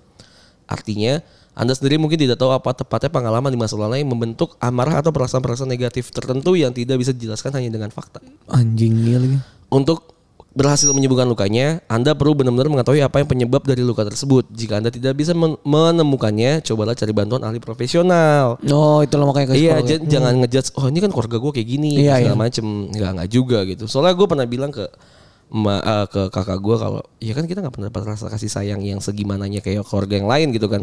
[0.73, 1.21] Artinya
[1.53, 5.13] Anda sendiri mungkin tidak tahu apa tepatnya pengalaman di masa lalu yang membentuk amarah atau
[5.13, 8.25] perasaan-perasaan negatif tertentu yang tidak bisa dijelaskan hanya dengan fakta.
[8.49, 9.37] Anjing iya lagi.
[9.69, 10.09] Untuk
[10.53, 14.49] berhasil menyembuhkan lukanya, Anda perlu benar-benar mengetahui apa yang penyebab dari luka tersebut.
[14.49, 18.57] Jika Anda tidak bisa men- menemukannya, cobalah cari bantuan ahli profesional.
[18.69, 19.97] Oh itu lo makanya Iya, ya.
[19.97, 20.73] j- jangan ngejudge.
[20.77, 22.41] Oh ini kan keluarga gue kayak gini, Iya, segala iya.
[22.41, 22.65] macem.
[22.89, 23.85] Nggak nggak juga gitu.
[23.85, 24.85] Soalnya gue pernah bilang ke
[25.53, 28.81] ma- eh, ke kakak gue kalau ya kan kita nggak pernah dapat rasa kasih sayang
[28.81, 30.81] yang segimananya kayak keluarga yang lain gitu kan.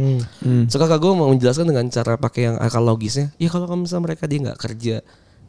[0.65, 3.33] So kakak gue mau menjelaskan dengan cara pakai yang akal logisnya.
[3.35, 4.95] Ya kalau misalnya mereka dia nggak kerja,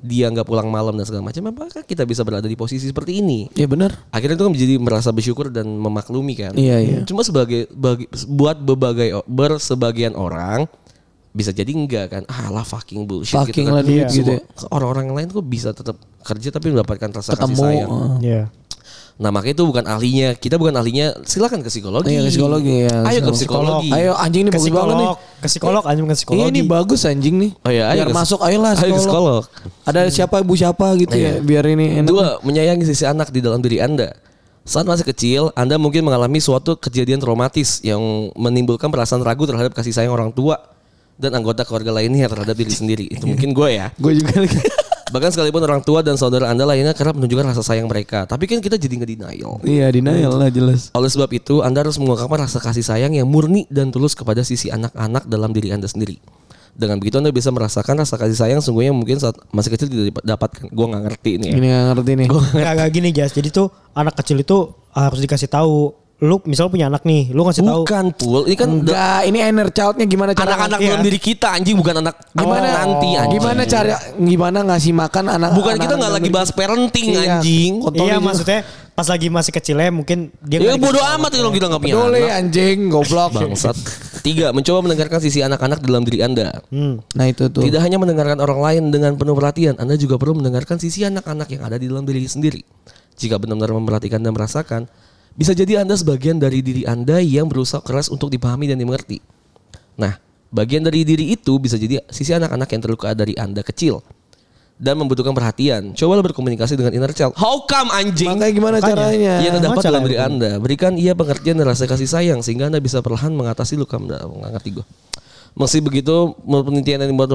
[0.00, 3.52] dia nggak pulang malam dan segala macam, apakah kita bisa berada di posisi seperti ini?
[3.52, 3.92] Iya benar.
[4.08, 6.52] Akhirnya itu kan menjadi merasa bersyukur dan memaklumi kan.
[6.56, 6.98] Iya, iya.
[7.04, 10.64] Cuma sebagai bagi, buat berbagai bersebagian orang
[11.30, 12.22] bisa jadi enggak kan.
[12.26, 13.86] Ah lah fucking bullshit Fucking gitu lah kan.
[13.86, 14.40] duit Semua- gitu ya.
[14.72, 17.60] Orang-orang lain kok bisa tetap kerja tapi mendapatkan rasa kasih Ketemu.
[17.60, 17.90] sayang.
[17.90, 18.16] uh.
[18.18, 18.42] Iya.
[19.20, 20.32] Nah makanya itu bukan ahlinya.
[20.32, 21.12] Kita bukan ahlinya.
[21.22, 22.08] Silakan ke psikologi.
[22.08, 23.04] Iya, ke psikologi, ya.
[23.04, 23.84] Ayo ke Psikolog.
[23.84, 23.88] psikologi.
[23.92, 24.96] Ayo anjing ini Ke bagus banget nih.
[24.96, 26.40] psikolog, ke psikolog anjing ke psikologi.
[26.40, 27.50] Iya ini bagus anjing nih.
[27.60, 29.42] Oh iya, ayo biar ke- masuk ayolah ayo ke psikolog.
[29.44, 29.84] psikolog.
[29.84, 32.08] Ada siapa ibu siapa gitu ya biar ini enak.
[32.08, 34.16] Dua, menyayangi sisi anak di dalam diri Anda.
[34.62, 38.00] Saat masih kecil, Anda mungkin mengalami suatu kejadian traumatis yang
[38.34, 40.56] menimbulkan perasaan ragu terhadap kasih sayang orang tua
[41.16, 43.04] dan anggota keluarga lainnya terhadap diri sendiri.
[43.04, 43.92] Itu mungkin gue ya.
[43.96, 44.56] Gue juga lagi.
[45.10, 48.30] Bahkan sekalipun orang tua dan saudara Anda lainnya kerap menunjukkan rasa sayang mereka.
[48.30, 49.58] Tapi kan kita jadi nge-denial.
[49.66, 50.94] iya denial lah jelas.
[50.94, 54.70] Oleh sebab itu, Anda harus mengungkapkan rasa kasih sayang yang murni dan tulus kepada sisi
[54.70, 56.22] anak-anak dalam diri Anda sendiri.
[56.70, 60.70] Dengan begitu Anda bisa merasakan rasa kasih sayang sungguhnya mungkin saat masih kecil tidak dapatkan.
[60.70, 61.48] Gue nggak ngerti nih.
[61.50, 61.54] ya.
[61.58, 62.26] Ini gak ngerti nih.
[62.30, 63.32] Gak, gak gini Jas.
[63.34, 65.99] Jadi tuh anak kecil itu harus dikasih tahu.
[66.20, 67.82] Lu misal punya anak nih, lu ngasih tahu.
[67.82, 70.88] Bukan pul, ini kan Enggak, ini inner childnya gimana cara anak-anak Iya.
[70.92, 73.32] dalam diri kita anjing bukan anak gimana Oh, nanti anjing.
[73.34, 77.40] Gimana cara gimana ngasih makan anak Bukan kita anak nggak dalam lagi bahas parenting Iya.
[77.40, 77.72] anjing.
[77.80, 78.26] Kontol Iya juga.
[78.26, 81.96] maksudnya pas lagi masih kecilnya mungkin dia Ya nggak bodoh amat kalau kita nggak punya
[81.96, 82.36] anak.
[82.36, 83.30] anjing, goblok.
[83.32, 83.76] Bangsat.
[84.20, 86.52] Tiga, mencoba mendengarkan sisi anak-anak dalam diri Anda.
[86.68, 87.00] Hmm.
[87.10, 87.64] Nah itu tuh.
[87.64, 91.64] Tidak hanya mendengarkan orang lain dengan penuh perhatian, Anda juga perlu mendengarkan sisi anak-anak yang
[91.64, 92.60] ada di dalam diri sendiri.
[93.16, 94.84] Jika benar-benar memperhatikan dan merasakan,
[95.34, 99.22] bisa jadi Anda sebagian dari diri Anda yang berusaha keras untuk dipahami dan dimengerti.
[100.00, 100.18] Nah,
[100.50, 104.02] bagian dari diri itu bisa jadi sisi anak-anak yang terluka dari Anda kecil
[104.80, 105.92] dan membutuhkan perhatian.
[105.92, 107.36] Cobalah berkomunikasi dengan inner child.
[107.36, 108.32] How come anjing?
[108.32, 108.88] Makanya gimana Makanya.
[108.96, 109.34] caranya?
[109.44, 110.16] Yang terdapat dalam diri?
[110.16, 110.50] Anda.
[110.56, 114.24] Berikan ia pengertian dan rasa kasih sayang sehingga Anda bisa perlahan mengatasi luka Anda.
[114.24, 114.86] Nggak ngerti gue.
[115.50, 117.28] Meski begitu, menurut penelitian yang dibuat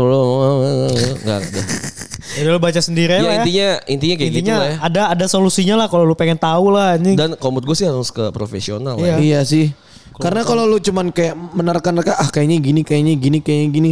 [1.22, 1.62] nggak ada.
[2.36, 3.38] Ya lu baca sendiri Ya, lah ya.
[3.40, 4.78] intinya intinya kayak Intinya gitu lah ya.
[4.82, 7.16] ada ada solusinya lah kalau lu pengen tahu lah anjing.
[7.16, 9.16] Dan menurut gue sih harus ke profesional Iya.
[9.16, 9.16] ya.
[9.18, 9.66] Iya sih.
[10.16, 13.92] Karena kalau lu cuman kayak menerka-nerka ah kayaknya gini, kayaknya gini, kayaknya gini,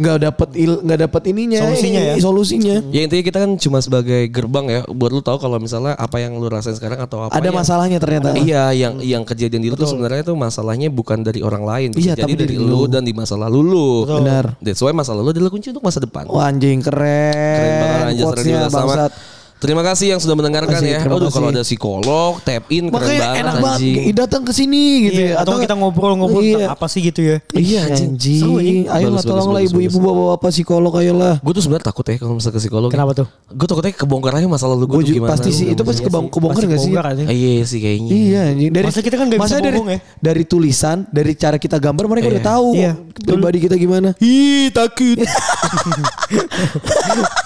[0.00, 2.14] nggak dapet il, nggak dapet ininya, Solusinya ya?
[2.16, 2.76] Solusinya.
[2.88, 6.40] Ya intinya kita kan cuma sebagai gerbang ya buat lu tahu kalau misalnya apa yang
[6.40, 8.32] lu rasain sekarang atau apa Ada yang- masalahnya ternyata.
[8.32, 12.16] Iya, yang yang kejadian di lu tuh sebenarnya tuh masalahnya bukan dari orang lain, Iya,
[12.16, 13.88] jadi tapi dari dari lu dan di masa lalu lu.
[14.08, 14.56] Benar.
[14.64, 16.24] That's why masa lalu adalah kunci untuk masa depan.
[16.32, 17.36] Wah anjing keren.
[17.36, 19.12] Keren banget Radio sama.
[19.60, 20.98] Terima kasih yang sudah mendengarkan Kasih, ya.
[20.98, 21.36] terima Aduh kasih.
[21.36, 24.16] kalau ada psikolog, tap in keren Makanya banget enak banget anjing.
[24.16, 25.34] Datang ke sini gitu Iya, ya.
[25.38, 26.56] atau kita ngobrol-ngobrol Iya.
[26.56, 27.36] tentang apa sih gitu ya.
[27.52, 28.10] Iya anjing.
[28.16, 28.42] anjing.
[28.56, 28.88] Ini.
[28.88, 31.34] Ayolah tolonglah ibu-ibu bapak-bapak psikolog ayolah.
[31.38, 32.88] Gue tuh sebenarnya takut ya kalau misalnya ke psikolog.
[32.88, 33.26] Kenapa tuh?
[33.46, 35.30] Gue takutnya kebongkar aja masa lalu gue gimana.
[35.30, 36.92] pasti sih itu pasti Iya kebongkar gak sih?
[36.96, 38.10] Ah, Iya sih kayaknya.
[38.10, 38.70] Iya anjing.
[38.72, 39.98] Dari Masa kita kan nggak bisa masa dari, bohong ya?
[40.18, 42.92] Dari tulisan, dari cara kita gambar mereka udah tahu Iya.
[43.20, 44.16] pribadi kita gimana.
[44.16, 45.20] Ih takut.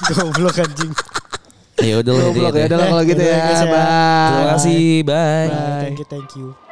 [0.09, 0.95] Goblok anjing.
[1.83, 2.25] Ya udah lah.
[2.31, 3.35] Ya, udah kalau gitu ya.
[3.35, 3.65] ya.
[3.67, 4.27] Bye.
[4.29, 4.85] Terima kasih.
[5.03, 5.49] Bye.
[5.83, 6.64] Thank you, thank you.